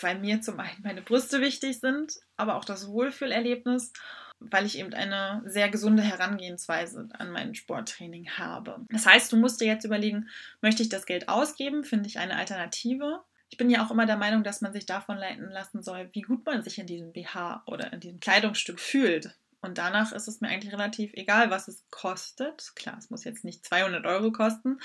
weil 0.02 0.18
mir 0.18 0.40
zum 0.40 0.58
einen 0.60 0.82
meine 0.82 1.02
Brüste 1.02 1.40
wichtig 1.40 1.80
sind, 1.80 2.14
aber 2.36 2.56
auch 2.56 2.64
das 2.64 2.88
Wohlfühlerlebnis, 2.88 3.92
weil 4.40 4.66
ich 4.66 4.78
eben 4.78 4.94
eine 4.94 5.42
sehr 5.46 5.68
gesunde 5.68 6.02
Herangehensweise 6.02 7.08
an 7.18 7.30
mein 7.30 7.54
Sporttraining 7.54 8.30
habe. 8.30 8.84
Das 8.90 9.06
heißt, 9.06 9.32
du 9.32 9.36
musst 9.36 9.60
dir 9.60 9.66
jetzt 9.66 9.84
überlegen, 9.84 10.28
möchte 10.60 10.82
ich 10.82 10.88
das 10.88 11.06
Geld 11.06 11.28
ausgeben? 11.28 11.84
Finde 11.84 12.08
ich 12.08 12.18
eine 12.18 12.36
Alternative? 12.36 13.22
Ich 13.50 13.58
bin 13.58 13.70
ja 13.70 13.84
auch 13.84 13.90
immer 13.90 14.06
der 14.06 14.16
Meinung, 14.16 14.44
dass 14.44 14.60
man 14.60 14.72
sich 14.72 14.86
davon 14.86 15.16
leiten 15.16 15.50
lassen 15.50 15.82
soll, 15.82 16.08
wie 16.12 16.22
gut 16.22 16.44
man 16.44 16.62
sich 16.62 16.78
in 16.78 16.86
diesem 16.86 17.12
BH 17.12 17.62
oder 17.66 17.92
in 17.92 18.00
diesem 18.00 18.20
Kleidungsstück 18.20 18.78
fühlt. 18.78 19.34
Und 19.60 19.78
danach 19.78 20.12
ist 20.12 20.28
es 20.28 20.40
mir 20.40 20.48
eigentlich 20.48 20.72
relativ 20.72 21.12
egal, 21.14 21.50
was 21.50 21.66
es 21.66 21.84
kostet. 21.90 22.72
Klar, 22.76 22.96
es 22.98 23.10
muss 23.10 23.24
jetzt 23.24 23.44
nicht 23.44 23.64
200 23.64 24.06
Euro 24.06 24.30
kosten. 24.30 24.78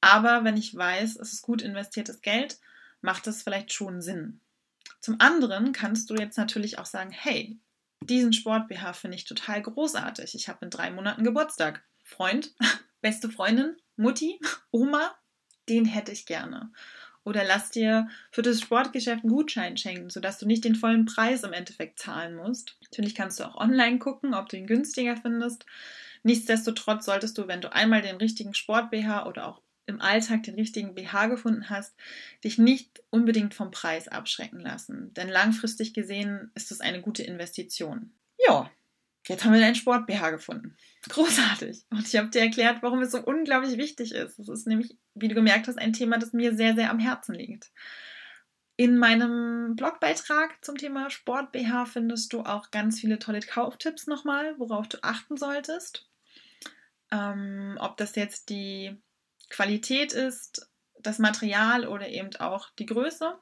Aber 0.00 0.44
wenn 0.44 0.56
ich 0.56 0.76
weiß, 0.76 1.16
es 1.16 1.32
ist 1.32 1.42
gut 1.42 1.60
investiertes 1.60 2.20
Geld, 2.20 2.58
macht 3.00 3.26
es 3.26 3.42
vielleicht 3.42 3.72
schon 3.72 4.00
Sinn. 4.00 4.40
Zum 5.00 5.20
anderen 5.20 5.72
kannst 5.72 6.10
du 6.10 6.14
jetzt 6.14 6.38
natürlich 6.38 6.78
auch 6.78 6.86
sagen, 6.86 7.10
hey, 7.10 7.58
diesen 8.00 8.32
Sport-BH 8.32 8.92
finde 8.94 9.16
ich 9.16 9.24
total 9.24 9.62
großartig. 9.62 10.34
Ich 10.34 10.48
habe 10.48 10.64
in 10.64 10.70
drei 10.70 10.90
Monaten 10.90 11.24
Geburtstag. 11.24 11.82
Freund, 12.04 12.54
beste 13.00 13.28
Freundin, 13.30 13.76
Mutti, 13.96 14.40
Oma, 14.70 15.14
den 15.68 15.84
hätte 15.84 16.12
ich 16.12 16.26
gerne. 16.26 16.72
Oder 17.24 17.44
lass 17.44 17.70
dir 17.70 18.08
für 18.30 18.40
das 18.40 18.60
Sportgeschäft 18.60 19.22
einen 19.22 19.32
Gutschein 19.32 19.76
schenken, 19.76 20.08
sodass 20.08 20.38
du 20.38 20.46
nicht 20.46 20.64
den 20.64 20.74
vollen 20.74 21.04
Preis 21.04 21.42
im 21.42 21.52
Endeffekt 21.52 21.98
zahlen 21.98 22.34
musst. 22.34 22.78
Natürlich 22.80 23.14
kannst 23.14 23.38
du 23.38 23.44
auch 23.44 23.56
online 23.56 23.98
gucken, 23.98 24.32
ob 24.32 24.48
du 24.48 24.56
ihn 24.56 24.66
günstiger 24.66 25.16
findest. 25.16 25.66
Nichtsdestotrotz 26.22 27.04
solltest 27.04 27.36
du, 27.36 27.46
wenn 27.46 27.60
du 27.60 27.70
einmal 27.72 28.00
den 28.00 28.16
richtigen 28.16 28.54
Sport-BH 28.54 29.26
oder 29.26 29.46
auch 29.46 29.60
im 29.88 30.00
Alltag 30.00 30.42
den 30.44 30.54
richtigen 30.54 30.94
BH 30.94 31.26
gefunden 31.26 31.70
hast, 31.70 31.96
dich 32.44 32.58
nicht 32.58 33.02
unbedingt 33.10 33.54
vom 33.54 33.70
Preis 33.70 34.06
abschrecken 34.06 34.60
lassen. 34.60 35.12
Denn 35.14 35.28
langfristig 35.28 35.94
gesehen 35.94 36.50
ist 36.54 36.70
es 36.70 36.80
eine 36.80 37.00
gute 37.00 37.22
Investition. 37.22 38.12
Ja, 38.46 38.70
jetzt 39.26 39.44
haben 39.44 39.54
wir 39.54 39.60
deinen 39.60 39.74
Sport-BH 39.74 40.30
gefunden. 40.30 40.76
Großartig. 41.08 41.84
Und 41.90 42.06
ich 42.06 42.16
habe 42.16 42.28
dir 42.28 42.42
erklärt, 42.42 42.82
warum 42.82 43.00
es 43.00 43.12
so 43.12 43.22
unglaublich 43.22 43.78
wichtig 43.78 44.12
ist. 44.12 44.38
Es 44.38 44.48
ist 44.48 44.66
nämlich, 44.66 44.96
wie 45.14 45.28
du 45.28 45.34
gemerkt 45.34 45.68
hast, 45.68 45.78
ein 45.78 45.94
Thema, 45.94 46.18
das 46.18 46.32
mir 46.32 46.54
sehr, 46.54 46.74
sehr 46.74 46.90
am 46.90 46.98
Herzen 46.98 47.34
liegt. 47.34 47.70
In 48.76 48.96
meinem 48.96 49.74
Blogbeitrag 49.74 50.64
zum 50.64 50.76
Thema 50.76 51.10
Sport 51.10 51.50
BH 51.50 51.86
findest 51.86 52.32
du 52.32 52.42
auch 52.42 52.70
ganz 52.70 53.00
viele 53.00 53.18
tolle 53.18 53.40
Kauftipps 53.40 54.06
nochmal, 54.06 54.54
worauf 54.58 54.86
du 54.86 55.02
achten 55.02 55.36
solltest. 55.36 56.08
Ähm, 57.10 57.76
ob 57.80 57.96
das 57.96 58.14
jetzt 58.14 58.50
die 58.50 58.96
Qualität 59.50 60.12
ist, 60.12 60.68
das 61.00 61.18
Material 61.18 61.86
oder 61.86 62.08
eben 62.08 62.34
auch 62.36 62.70
die 62.78 62.86
Größe. 62.86 63.38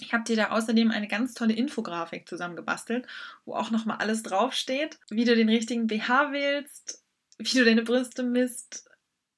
Ich 0.00 0.12
habe 0.12 0.24
dir 0.24 0.36
da 0.36 0.50
außerdem 0.50 0.90
eine 0.90 1.08
ganz 1.08 1.34
tolle 1.34 1.54
Infografik 1.54 2.28
zusammengebastelt, 2.28 3.06
wo 3.44 3.54
auch 3.54 3.70
nochmal 3.70 3.98
alles 3.98 4.22
draufsteht, 4.22 4.98
wie 5.10 5.24
du 5.24 5.34
den 5.34 5.48
richtigen 5.48 5.88
BH 5.88 6.32
wählst, 6.32 7.02
wie 7.38 7.58
du 7.58 7.64
deine 7.64 7.82
Brüste 7.82 8.22
misst, 8.22 8.88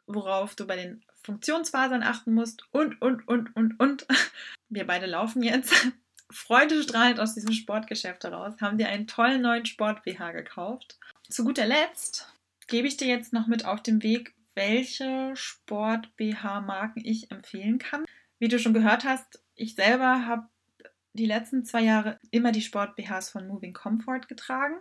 worauf 0.06 0.54
du 0.54 0.66
bei 0.66 0.76
den 0.76 1.04
Funktionsfasern 1.22 2.02
achten 2.02 2.34
musst 2.34 2.64
und, 2.72 3.00
und, 3.00 3.26
und, 3.28 3.54
und, 3.56 3.78
und. 3.80 4.06
Wir 4.68 4.86
beide 4.86 5.06
laufen 5.06 5.42
jetzt 5.42 5.88
freudestrahlend 6.30 7.20
aus 7.20 7.34
diesem 7.34 7.52
Sportgeschäft 7.52 8.24
heraus, 8.24 8.54
haben 8.60 8.78
dir 8.78 8.88
einen 8.88 9.06
tollen 9.06 9.42
neuen 9.42 9.66
Sport-BH 9.66 10.32
gekauft. 10.32 10.98
Zu 11.28 11.44
guter 11.44 11.66
Letzt 11.66 12.32
gebe 12.68 12.86
ich 12.86 12.96
dir 12.96 13.08
jetzt 13.08 13.32
noch 13.32 13.46
mit 13.46 13.64
auf 13.64 13.82
den 13.82 14.02
Weg, 14.02 14.34
welche 14.60 15.34
Sport-BH-Marken 15.34 17.02
ich 17.02 17.30
empfehlen 17.30 17.78
kann. 17.78 18.04
Wie 18.38 18.48
du 18.48 18.58
schon 18.58 18.74
gehört 18.74 19.04
hast, 19.04 19.42
ich 19.54 19.74
selber 19.74 20.26
habe 20.26 20.48
die 21.14 21.24
letzten 21.24 21.64
zwei 21.64 21.80
Jahre 21.80 22.20
immer 22.30 22.52
die 22.52 22.60
Sport-BHs 22.60 23.30
von 23.30 23.48
Moving 23.48 23.72
Comfort 23.72 24.28
getragen. 24.28 24.76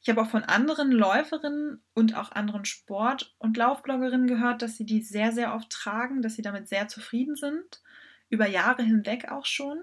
Ich 0.00 0.08
habe 0.08 0.22
auch 0.22 0.30
von 0.30 0.44
anderen 0.44 0.90
Läuferinnen 0.90 1.82
und 1.92 2.16
auch 2.16 2.32
anderen 2.32 2.64
Sport- 2.64 3.34
und 3.38 3.58
Laufbloggerinnen 3.58 4.26
gehört, 4.26 4.62
dass 4.62 4.78
sie 4.78 4.86
die 4.86 5.02
sehr, 5.02 5.30
sehr 5.32 5.54
oft 5.54 5.68
tragen, 5.68 6.22
dass 6.22 6.36
sie 6.36 6.42
damit 6.42 6.68
sehr 6.68 6.88
zufrieden 6.88 7.36
sind, 7.36 7.82
über 8.30 8.48
Jahre 8.48 8.82
hinweg 8.82 9.30
auch 9.30 9.44
schon. 9.44 9.78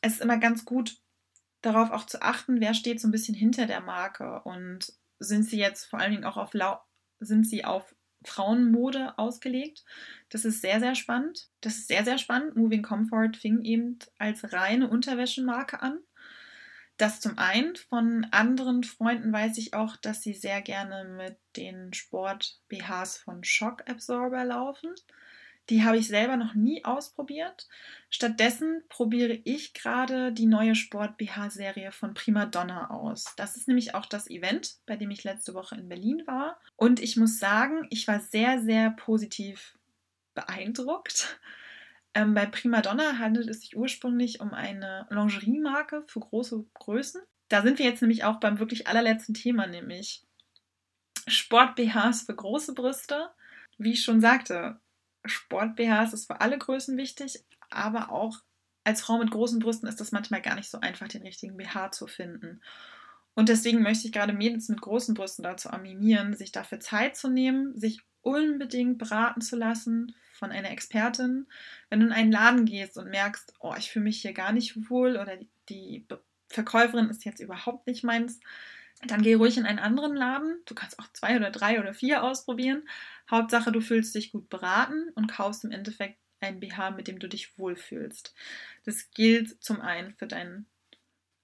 Es 0.00 0.14
ist 0.14 0.20
immer 0.20 0.36
ganz 0.36 0.64
gut, 0.64 0.96
darauf 1.62 1.92
auch 1.92 2.06
zu 2.06 2.22
achten, 2.22 2.60
wer 2.60 2.74
steht 2.74 3.00
so 3.00 3.06
ein 3.06 3.12
bisschen 3.12 3.36
hinter 3.36 3.66
der 3.66 3.82
Marke 3.82 4.42
und 4.42 4.92
sind 5.20 5.44
sie 5.44 5.58
jetzt 5.58 5.84
vor 5.84 6.00
allen 6.00 6.10
Dingen 6.10 6.24
auch 6.24 6.36
auf 6.36 6.54
Lau 6.54 6.80
sind 7.20 7.46
sie 7.46 7.64
auf 7.64 7.94
Frauenmode 8.24 9.18
ausgelegt. 9.18 9.84
Das 10.28 10.44
ist 10.44 10.60
sehr, 10.60 10.80
sehr 10.80 10.94
spannend. 10.94 11.48
Das 11.60 11.76
ist 11.76 11.88
sehr, 11.88 12.04
sehr 12.04 12.18
spannend. 12.18 12.56
Moving 12.56 12.82
Comfort 12.82 13.32
fing 13.38 13.62
eben 13.62 13.98
als 14.18 14.52
reine 14.52 14.88
Unterwäschemarke 14.88 15.82
an. 15.82 15.98
Das 16.96 17.20
zum 17.20 17.38
einen. 17.38 17.76
Von 17.76 18.26
anderen 18.32 18.82
Freunden 18.82 19.32
weiß 19.32 19.56
ich 19.58 19.72
auch, 19.72 19.96
dass 19.96 20.22
sie 20.22 20.34
sehr 20.34 20.60
gerne 20.62 21.04
mit 21.04 21.38
den 21.56 21.92
Sport-BHs 21.92 23.18
von 23.18 23.44
Shock 23.44 23.88
Absorber 23.88 24.44
laufen. 24.44 24.94
Die 25.70 25.84
habe 25.84 25.98
ich 25.98 26.08
selber 26.08 26.36
noch 26.36 26.54
nie 26.54 26.84
ausprobiert. 26.84 27.68
Stattdessen 28.08 28.82
probiere 28.88 29.38
ich 29.44 29.74
gerade 29.74 30.32
die 30.32 30.46
neue 30.46 30.74
Sport-BH-Serie 30.74 31.92
von 31.92 32.14
Prima 32.14 32.46
Donna 32.46 32.90
aus. 32.90 33.34
Das 33.36 33.56
ist 33.56 33.68
nämlich 33.68 33.94
auch 33.94 34.06
das 34.06 34.30
Event, 34.30 34.76
bei 34.86 34.96
dem 34.96 35.10
ich 35.10 35.24
letzte 35.24 35.52
Woche 35.52 35.74
in 35.74 35.88
Berlin 35.88 36.22
war. 36.26 36.58
Und 36.76 37.00
ich 37.00 37.16
muss 37.16 37.38
sagen, 37.38 37.86
ich 37.90 38.08
war 38.08 38.20
sehr, 38.20 38.60
sehr 38.62 38.90
positiv 38.90 39.78
beeindruckt. 40.34 41.38
Ähm, 42.14 42.32
bei 42.32 42.46
Prima 42.46 42.80
Donna 42.80 43.18
handelt 43.18 43.48
es 43.48 43.60
sich 43.60 43.76
ursprünglich 43.76 44.40
um 44.40 44.54
eine 44.54 45.06
Lingerie-Marke 45.10 46.04
für 46.06 46.20
große 46.20 46.64
Größen. 46.74 47.20
Da 47.48 47.62
sind 47.62 47.78
wir 47.78 47.86
jetzt 47.86 48.00
nämlich 48.00 48.24
auch 48.24 48.40
beim 48.40 48.58
wirklich 48.58 48.86
allerletzten 48.86 49.34
Thema, 49.34 49.66
nämlich 49.66 50.24
Sport-BHs 51.26 52.22
für 52.22 52.34
große 52.34 52.74
Brüste. 52.74 53.30
Wie 53.76 53.92
ich 53.92 54.02
schon 54.02 54.20
sagte, 54.20 54.80
Sport-BHs 55.28 56.12
ist 56.12 56.26
für 56.26 56.40
alle 56.40 56.58
Größen 56.58 56.96
wichtig, 56.96 57.44
aber 57.70 58.10
auch 58.10 58.38
als 58.84 59.02
Frau 59.02 59.18
mit 59.18 59.30
großen 59.30 59.58
Brüsten 59.58 59.88
ist 59.88 60.00
es 60.00 60.12
manchmal 60.12 60.40
gar 60.40 60.54
nicht 60.54 60.70
so 60.70 60.80
einfach, 60.80 61.08
den 61.08 61.22
richtigen 61.22 61.56
BH 61.56 61.92
zu 61.92 62.06
finden. 62.06 62.62
Und 63.34 63.48
deswegen 63.48 63.82
möchte 63.82 64.06
ich 64.06 64.12
gerade 64.12 64.32
Mädels 64.32 64.68
mit 64.68 64.80
großen 64.80 65.14
Brüsten 65.14 65.42
dazu 65.42 65.70
animieren, 65.70 66.34
sich 66.34 66.52
dafür 66.52 66.80
Zeit 66.80 67.16
zu 67.16 67.28
nehmen, 67.28 67.78
sich 67.78 68.00
unbedingt 68.22 68.98
beraten 68.98 69.40
zu 69.40 69.56
lassen 69.56 70.14
von 70.32 70.50
einer 70.50 70.70
Expertin. 70.70 71.46
Wenn 71.88 72.00
du 72.00 72.06
in 72.06 72.12
einen 72.12 72.32
Laden 72.32 72.64
gehst 72.64 72.98
und 72.98 73.10
merkst, 73.10 73.54
oh, 73.60 73.74
ich 73.78 73.90
fühle 73.90 74.04
mich 74.04 74.22
hier 74.22 74.32
gar 74.32 74.52
nicht 74.52 74.90
wohl 74.90 75.16
oder 75.16 75.38
die 75.68 76.06
Verkäuferin 76.48 77.10
ist 77.10 77.24
jetzt 77.24 77.40
überhaupt 77.40 77.86
nicht 77.86 78.04
meins, 78.04 78.40
dann 79.06 79.22
geh 79.22 79.34
ruhig 79.34 79.56
in 79.56 79.66
einen 79.66 79.78
anderen 79.78 80.14
Laden. 80.14 80.60
Du 80.66 80.74
kannst 80.74 80.98
auch 80.98 81.06
zwei 81.12 81.36
oder 81.36 81.50
drei 81.50 81.78
oder 81.80 81.94
vier 81.94 82.24
ausprobieren. 82.24 82.88
Hauptsache, 83.30 83.70
du 83.70 83.80
fühlst 83.80 84.14
dich 84.14 84.32
gut 84.32 84.48
beraten 84.48 85.10
und 85.14 85.28
kaufst 85.28 85.64
im 85.64 85.70
Endeffekt 85.70 86.18
ein 86.40 86.60
BH, 86.60 86.92
mit 86.92 87.08
dem 87.08 87.18
du 87.18 87.28
dich 87.28 87.58
wohlfühlst. 87.58 88.34
Das 88.84 89.10
gilt 89.10 89.62
zum 89.62 89.80
einen 89.80 90.14
für 90.14 90.26
deinen 90.26 90.66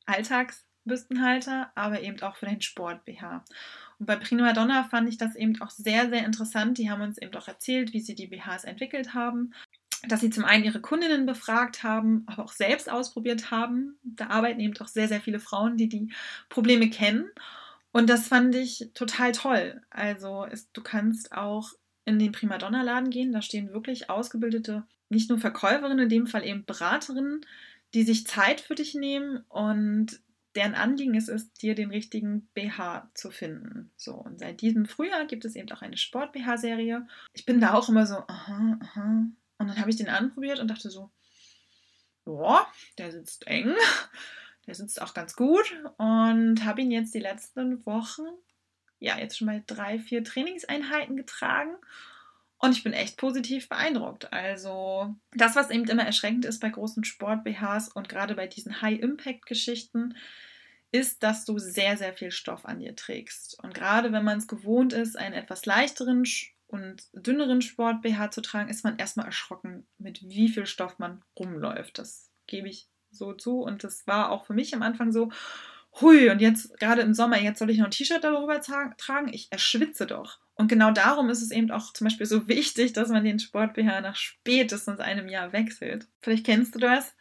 Alltagsbüstenhalter, 0.07 1.73
aber 1.75 2.01
eben 2.03 2.21
auch 2.23 2.37
für 2.37 2.47
deinen 2.47 2.63
Sport-BH. 2.63 3.45
Und 3.99 4.07
bei 4.07 4.17
Prima 4.17 4.53
Donna 4.53 4.85
fand 4.85 5.09
ich 5.09 5.19
das 5.19 5.37
eben 5.37 5.61
auch 5.61 5.71
sehr, 5.71 6.09
sehr 6.11 6.25
interessant. 6.25 6.79
Die 6.79 6.91
haben 6.91 7.03
uns 7.03 7.19
eben 7.19 7.35
auch 7.35 7.49
erzählt, 7.49 7.93
wie 7.93 8.01
sie 8.01 8.15
die 8.15 8.27
BHs 8.27 8.65
entwickelt 8.65 9.15
haben 9.15 9.55
dass 10.09 10.21
sie 10.21 10.31
zum 10.31 10.45
einen 10.45 10.65
ihre 10.65 10.81
Kundinnen 10.81 11.27
befragt 11.27 11.83
haben, 11.83 12.25
aber 12.27 12.45
auch 12.45 12.53
selbst 12.53 12.91
ausprobiert 12.91 13.51
haben. 13.51 13.99
Da 14.03 14.29
arbeiten 14.29 14.61
eben 14.61 14.75
doch 14.75 14.89
sehr, 14.89 15.09
sehr 15.09 15.21
viele 15.21 15.41
Frauen, 15.41 15.77
die 15.77 15.89
die 15.89 16.13
Probleme 16.49 16.91
kennen. 16.91 17.31
Und 17.93 18.11
das 18.11 18.29
fand 18.29 18.55
ich 18.55 18.91
total 18.95 19.33
toll. 19.33 19.81
Also 19.91 20.47
es, 20.51 20.71
du 20.73 20.83
kannst 20.83 21.33
auch 21.33 21.73
in 22.05 22.19
den 22.19 22.33
Primadonna-Laden 22.33 23.11
gehen. 23.11 23.33
Da 23.33 23.41
stehen 23.41 23.73
wirklich 23.73 24.11
ausgebildete, 24.11 24.85
nicht 25.09 25.29
nur 25.29 25.39
Verkäuferinnen, 25.39 26.05
in 26.05 26.09
dem 26.09 26.27
Fall 26.27 26.45
eben 26.45 26.65
Beraterinnen, 26.65 27.41
die 27.95 28.03
sich 28.03 28.27
Zeit 28.27 28.61
für 28.61 28.75
dich 28.75 28.95
nehmen 28.95 29.45
und 29.49 30.21
deren 30.55 30.75
Anliegen 30.75 31.15
es 31.15 31.29
ist, 31.29 31.63
dir 31.63 31.75
den 31.75 31.91
richtigen 31.91 32.49
BH 32.55 33.11
zu 33.15 33.31
finden. 33.31 33.91
So, 33.97 34.15
und 34.15 34.39
seit 34.39 34.61
diesem 34.61 34.87
Frühjahr 34.87 35.27
gibt 35.27 35.45
es 35.45 35.57
eben 35.57 35.71
auch 35.73 35.83
eine 35.83 35.97
Sport-BH-Serie. 35.97 37.07
Ich 37.33 37.45
bin 37.45 37.61
da 37.61 37.75
auch 37.75 37.89
immer 37.89 38.07
so, 38.07 38.17
aha, 38.17 38.79
aha. 38.81 39.27
Und 39.59 39.69
dann 39.69 39.79
habe 39.79 39.91
ich 39.91 39.97
den 39.97 40.09
anprobiert 40.09 40.61
und 40.61 40.69
dachte 40.69 40.91
so, 40.91 41.11
ja, 42.27 42.67
der 42.99 43.13
sitzt 43.13 43.47
eng. 43.47 43.75
Der 44.67 44.75
sitzt 44.75 45.03
auch 45.03 45.13
ganz 45.13 45.37
gut 45.37 45.77
und 45.99 46.65
habe 46.65 46.81
ihn 46.81 46.91
jetzt 46.91 47.15
die 47.15 47.21
letzten 47.21 47.85
Wochen, 47.85 48.23
ja, 48.99 49.19
jetzt 49.19 49.37
schon 49.37 49.47
mal 49.47 49.63
drei, 49.67 49.99
vier 49.99 50.25
Trainingseinheiten 50.25 51.19
getragen 51.19 51.77
und 52.65 52.73
ich 52.73 52.83
bin 52.83 52.95
echt 52.95 53.19
positiv 53.19 53.69
beeindruckt. 53.69 54.33
Also, 54.33 55.15
das, 55.33 55.55
was 55.55 55.69
eben 55.69 55.85
immer 55.85 56.05
erschreckend 56.05 56.47
ist 56.47 56.61
bei 56.61 56.71
großen 56.71 57.05
Sport-BHs 57.05 57.89
und 57.89 58.09
gerade 58.09 58.35
bei 58.35 58.47
diesen 58.47 58.81
High-Impact-Geschichten, 58.81 60.17
ist, 60.91 61.23
dass 61.23 61.45
du 61.45 61.59
sehr, 61.59 61.99
sehr 61.99 62.15
viel 62.15 62.31
Stoff 62.31 62.65
an 62.65 62.79
dir 62.79 62.97
trägst. 62.97 63.63
Und 63.63 63.75
gerade 63.75 64.13
wenn 64.13 64.25
man 64.25 64.39
es 64.39 64.49
gewohnt 64.49 64.95
ist, 64.95 65.19
einen 65.19 65.35
etwas 65.35 65.67
leichteren 65.67 66.25
und 66.67 67.05
dünneren 67.13 67.63
Sport-BH 67.63 68.31
zu 68.31 68.41
tragen, 68.41 68.69
ist 68.69 68.85
man 68.85 68.99
erstmal 68.99 69.27
erschrocken, 69.27 69.87
mit 69.99 70.23
wie 70.23 70.49
viel 70.49 70.67
Stoff 70.67 70.99
man 70.99 71.23
rumläuft. 71.39 71.99
Das 71.99 72.31
gebe 72.47 72.69
ich 72.69 72.89
so 73.11 73.33
zu. 73.33 73.61
Und 73.61 73.85
das 73.85 74.07
war 74.07 74.31
auch 74.31 74.47
für 74.47 74.55
mich 74.55 74.75
am 74.75 74.83
Anfang 74.83 75.13
so, 75.13 75.31
hui, 76.01 76.31
und 76.31 76.41
jetzt 76.41 76.79
gerade 76.79 77.03
im 77.03 77.15
Sommer, 77.15 77.41
jetzt 77.41 77.59
soll 77.59 77.71
ich 77.71 77.79
noch 77.79 77.87
ein 77.87 77.91
T-Shirt 77.91 78.25
darüber 78.25 78.61
tragen? 78.61 79.33
Ich 79.33 79.51
erschwitze 79.51 80.07
doch. 80.07 80.41
Und 80.55 80.69
genau 80.69 80.91
darum 80.91 81.31
ist 81.31 81.43
es 81.43 81.51
eben 81.51 81.71
auch 81.71 81.93
zum 81.93 82.07
Beispiel 82.07 82.27
so 82.27 82.49
wichtig, 82.49 82.93
dass 82.93 83.09
man 83.09 83.25
den 83.25 83.39
Sport-BH 83.39 84.01
nach 84.01 84.17
spätestens 84.17 85.01
einem 85.01 85.29
Jahr 85.29 85.53
wechselt. 85.53 86.07
Vielleicht 86.21 86.47
kennst 86.47 86.75
du 86.75 86.79
das. 86.79 87.15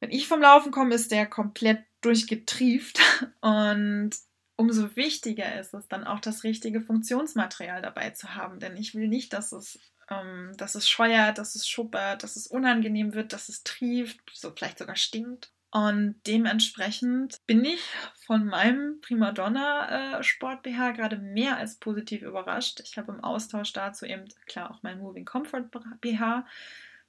Wenn 0.00 0.10
ich 0.10 0.28
vom 0.28 0.40
Laufen 0.40 0.72
komme, 0.72 0.94
ist 0.94 1.10
der 1.10 1.26
komplett 1.26 1.84
durchgetrieft 2.00 3.00
und 3.40 4.10
umso 4.58 4.96
wichtiger 4.96 5.58
ist 5.58 5.72
es 5.72 5.88
dann 5.88 6.04
auch 6.04 6.20
das 6.20 6.44
richtige 6.44 6.80
Funktionsmaterial 6.82 7.80
dabei 7.80 8.10
zu 8.10 8.34
haben, 8.34 8.58
denn 8.58 8.76
ich 8.76 8.94
will 8.94 9.08
nicht, 9.08 9.32
dass 9.32 9.52
es 9.52 9.78
ähm, 10.10 10.52
dass 10.56 10.74
es 10.74 10.88
scheuert, 10.88 11.38
dass 11.38 11.54
es 11.54 11.68
schuppert, 11.68 12.22
dass 12.22 12.36
es 12.36 12.46
unangenehm 12.46 13.14
wird, 13.14 13.32
dass 13.32 13.48
es 13.48 13.62
trieft, 13.62 14.18
so 14.32 14.52
vielleicht 14.54 14.78
sogar 14.78 14.96
stinkt. 14.96 15.52
Und 15.70 16.16
dementsprechend 16.26 17.36
bin 17.46 17.62
ich 17.64 17.82
von 18.26 18.46
meinem 18.46 19.00
Primadonna 19.02 20.18
äh, 20.18 20.22
Sport 20.22 20.62
BH 20.62 20.92
gerade 20.92 21.18
mehr 21.18 21.58
als 21.58 21.76
positiv 21.76 22.22
überrascht. 22.22 22.80
Ich 22.80 22.96
habe 22.96 23.12
im 23.12 23.22
Austausch 23.22 23.74
dazu 23.74 24.06
eben 24.06 24.24
klar 24.46 24.70
auch 24.70 24.82
mein 24.82 24.98
Moving 24.98 25.26
Comfort 25.26 25.68
BH. 26.00 26.46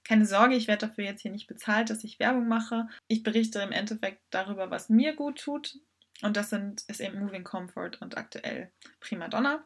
Keine 0.03 0.25
Sorge, 0.25 0.55
ich 0.55 0.67
werde 0.67 0.87
dafür 0.87 1.05
jetzt 1.05 1.21
hier 1.21 1.31
nicht 1.31 1.47
bezahlt, 1.47 1.89
dass 1.89 2.03
ich 2.03 2.19
Werbung 2.19 2.49
mache. 2.49 2.89
Ich 3.07 3.23
berichte 3.23 3.59
im 3.59 3.71
Endeffekt 3.71 4.21
darüber, 4.29 4.69
was 4.69 4.89
mir 4.89 5.15
gut 5.15 5.39
tut. 5.39 5.77
Und 6.21 6.37
das 6.37 6.49
sind, 6.49 6.83
ist 6.87 6.99
eben 6.99 7.19
Moving 7.19 7.43
Comfort 7.43 7.91
und 7.99 8.17
aktuell 8.17 8.71
Primadonna. 8.99 9.63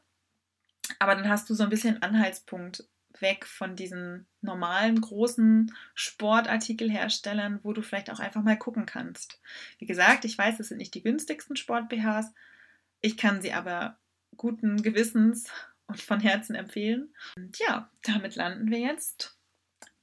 Aber 0.99 1.15
dann 1.15 1.29
hast 1.29 1.49
du 1.49 1.53
so 1.53 1.63
ein 1.63 1.69
bisschen 1.69 2.01
Anhaltspunkt, 2.01 2.85
weg 3.19 3.45
von 3.45 3.75
diesen 3.75 4.25
normalen 4.41 4.99
großen 4.99 5.73
Sportartikelherstellern, 5.93 7.59
wo 7.63 7.73
du 7.73 7.81
vielleicht 7.81 8.11
auch 8.11 8.19
einfach 8.19 8.43
mal 8.43 8.57
gucken 8.57 8.85
kannst. 8.85 9.39
Wie 9.77 9.85
gesagt, 9.85 10.25
ich 10.25 10.37
weiß, 10.37 10.59
es 10.59 10.69
sind 10.69 10.77
nicht 10.77 10.93
die 10.95 11.03
günstigsten 11.03 11.55
Sport-BHs. 11.55 12.33
Ich 13.01 13.17
kann 13.17 13.41
sie 13.41 13.53
aber 13.53 13.97
guten 14.37 14.81
Gewissens 14.81 15.49
und 15.87 16.01
von 16.01 16.19
Herzen 16.19 16.55
empfehlen. 16.55 17.13
Und 17.35 17.57
ja, 17.59 17.89
damit 18.03 18.35
landen 18.35 18.71
wir 18.71 18.79
jetzt 18.79 19.37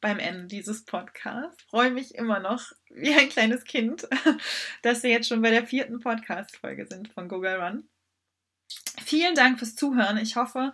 beim 0.00 0.18
Ende 0.18 0.46
dieses 0.46 0.84
Podcasts. 0.84 1.62
Freue 1.64 1.90
mich 1.90 2.14
immer 2.14 2.40
noch 2.40 2.72
wie 2.90 3.14
ein 3.14 3.29
kleines 3.29 3.64
Kind, 3.64 4.09
dass 4.83 5.03
wir 5.03 5.11
jetzt 5.11 5.29
schon 5.29 5.42
bei 5.42 5.50
der 5.50 5.66
vierten 5.66 6.00
Podcast-Folge 6.00 6.87
sind 6.87 7.09
von 7.09 7.29
Google 7.29 7.57
Run. 7.57 7.88
Vielen 9.03 9.35
Dank 9.35 9.59
fürs 9.59 9.74
Zuhören. 9.74 10.18
Ich 10.18 10.37
hoffe, 10.37 10.72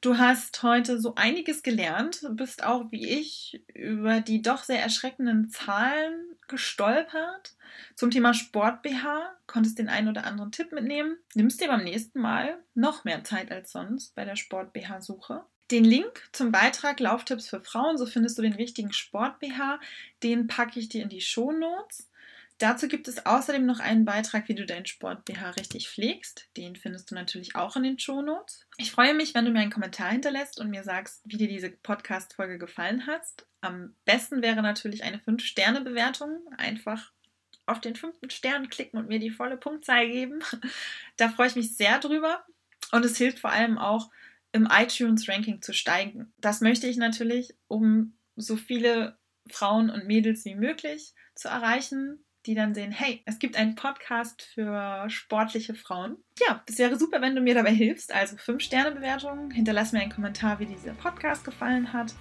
Du 0.00 0.16
hast 0.16 0.62
heute 0.62 1.00
so 1.00 1.16
einiges 1.16 1.64
gelernt, 1.64 2.24
bist 2.30 2.62
auch 2.62 2.92
wie 2.92 3.08
ich 3.08 3.64
über 3.74 4.20
die 4.20 4.42
doch 4.42 4.62
sehr 4.62 4.80
erschreckenden 4.80 5.50
Zahlen 5.50 6.36
gestolpert 6.46 7.56
zum 7.96 8.12
Thema 8.12 8.32
Sport 8.32 8.82
BH, 8.82 9.36
konntest 9.48 9.76
den 9.80 9.88
einen 9.88 10.08
oder 10.08 10.24
anderen 10.24 10.52
Tipp 10.52 10.70
mitnehmen. 10.70 11.18
Nimmst 11.34 11.60
dir 11.60 11.66
beim 11.66 11.82
nächsten 11.82 12.20
Mal 12.20 12.62
noch 12.74 13.02
mehr 13.04 13.24
Zeit 13.24 13.50
als 13.50 13.72
sonst 13.72 14.14
bei 14.14 14.24
der 14.24 14.36
Sport 14.36 14.72
BH 14.72 15.00
Suche. 15.00 15.44
Den 15.70 15.84
Link 15.84 16.28
zum 16.32 16.50
Beitrag 16.50 16.98
Lauftipps 16.98 17.48
für 17.48 17.60
Frauen, 17.60 17.98
so 17.98 18.06
findest 18.06 18.38
du 18.38 18.42
den 18.42 18.54
richtigen 18.54 18.92
Sport 18.92 19.38
BH, 19.38 19.80
den 20.22 20.46
packe 20.46 20.80
ich 20.80 20.88
dir 20.88 21.02
in 21.02 21.10
die 21.10 21.20
Show 21.20 21.52
Notes. 21.52 22.08
Dazu 22.58 22.88
gibt 22.88 23.06
es 23.06 23.24
außerdem 23.24 23.64
noch 23.66 23.78
einen 23.78 24.04
Beitrag, 24.04 24.48
wie 24.48 24.54
du 24.54 24.66
deinen 24.66 24.86
Sport 24.86 25.24
BH 25.26 25.50
richtig 25.50 25.88
pflegst. 25.88 26.48
Den 26.56 26.74
findest 26.74 27.10
du 27.10 27.14
natürlich 27.14 27.54
auch 27.54 27.76
in 27.76 27.84
den 27.84 27.98
Shownotes. 28.00 28.66
Ich 28.78 28.90
freue 28.90 29.14
mich, 29.14 29.32
wenn 29.34 29.44
du 29.44 29.52
mir 29.52 29.60
einen 29.60 29.70
Kommentar 29.70 30.10
hinterlässt 30.10 30.58
und 30.58 30.70
mir 30.70 30.82
sagst, 30.82 31.22
wie 31.24 31.36
dir 31.36 31.46
diese 31.46 31.70
Podcast-Folge 31.70 32.58
gefallen 32.58 33.06
hat. 33.06 33.46
Am 33.60 33.94
besten 34.04 34.42
wäre 34.42 34.60
natürlich 34.60 35.04
eine 35.04 35.18
5-Sterne-Bewertung. 35.18 36.40
Einfach 36.56 37.12
auf 37.66 37.80
den 37.80 37.94
fünften 37.94 38.30
Stern 38.30 38.68
klicken 38.70 38.98
und 38.98 39.08
mir 39.08 39.20
die 39.20 39.30
volle 39.30 39.56
Punktzahl 39.56 40.08
geben. 40.08 40.40
Da 41.16 41.28
freue 41.28 41.48
ich 41.48 41.56
mich 41.56 41.76
sehr 41.76 41.98
drüber. 41.98 42.44
Und 42.92 43.04
es 43.04 43.16
hilft 43.18 43.40
vor 43.40 43.50
allem 43.50 43.76
auch, 43.76 44.08
im 44.52 44.68
iTunes-Ranking 44.70 45.62
zu 45.62 45.72
steigen. 45.72 46.32
Das 46.38 46.60
möchte 46.60 46.86
ich 46.86 46.96
natürlich, 46.96 47.54
um 47.66 48.14
so 48.36 48.56
viele 48.56 49.18
Frauen 49.50 49.90
und 49.90 50.06
Mädels 50.06 50.44
wie 50.44 50.54
möglich 50.54 51.14
zu 51.34 51.48
erreichen, 51.48 52.24
die 52.46 52.54
dann 52.54 52.74
sehen, 52.74 52.92
hey, 52.92 53.22
es 53.26 53.38
gibt 53.38 53.56
einen 53.56 53.74
Podcast 53.74 54.42
für 54.42 55.04
sportliche 55.10 55.74
Frauen. 55.74 56.16
Ja, 56.46 56.62
es 56.66 56.78
wäre 56.78 56.98
super, 56.98 57.20
wenn 57.20 57.34
du 57.34 57.42
mir 57.42 57.54
dabei 57.54 57.72
hilfst. 57.72 58.12
Also 58.12 58.36
5-Sterne-Bewertung, 58.36 59.50
hinterlass 59.50 59.92
mir 59.92 60.00
einen 60.00 60.12
Kommentar, 60.12 60.58
wie 60.58 60.66
dieser 60.66 60.94
Podcast 60.94 61.44
gefallen 61.44 61.92
hat. 61.92 62.14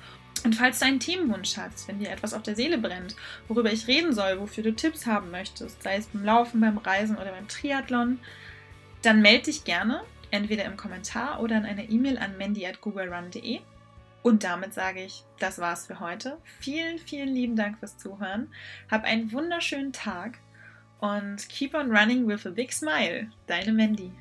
Und 0.44 0.56
falls 0.56 0.80
du 0.80 0.86
einen 0.86 1.00
Themenwunsch 1.00 1.58
hast, 1.58 1.88
wenn 1.88 2.00
dir 2.00 2.10
etwas 2.10 2.34
auf 2.34 2.44
der 2.44 2.56
Seele 2.56 2.78
brennt, 2.78 3.16
worüber 3.48 3.72
ich 3.72 3.88
reden 3.88 4.14
soll, 4.14 4.40
wofür 4.40 4.64
du 4.64 4.74
Tipps 4.74 5.06
haben 5.06 5.32
möchtest, 5.32 5.82
sei 5.82 5.96
es 5.96 6.08
beim 6.08 6.24
Laufen, 6.24 6.62
beim 6.62 6.78
Reisen 6.78 7.16
oder 7.16 7.32
beim 7.32 7.48
Triathlon, 7.48 8.20
dann 9.02 9.22
melde 9.22 9.46
dich 9.46 9.64
gerne, 9.64 10.04
entweder 10.32 10.66
im 10.66 10.78
Kommentar 10.78 11.42
oder 11.42 11.58
in 11.58 11.66
einer 11.66 11.90
E-Mail 11.90 12.18
an 12.18 12.38
mandy.googlerun.de. 12.38 13.60
Und 14.24 14.44
damit 14.44 14.74
sage 14.74 15.04
ich, 15.04 15.24
das 15.40 15.60
war's 15.60 15.88
für 15.88 16.00
heute. 16.00 16.38
Vielen, 16.60 17.00
vielen 17.00 17.30
lieben 17.30 17.56
Dank 17.56 17.80
fürs 17.80 17.98
Zuhören. 17.98 18.50
Hab 18.92 19.04
einen 19.04 19.32
wunderschönen 19.32 19.94
Tag 19.94 20.40
und 21.00 21.48
keep 21.50 21.74
on 21.74 21.96
running 21.96 22.28
with 22.28 22.46
a 22.46 22.50
big 22.50 22.74
smile. 22.74 23.30
Deine 23.46 23.72
Mandy. 23.72 24.12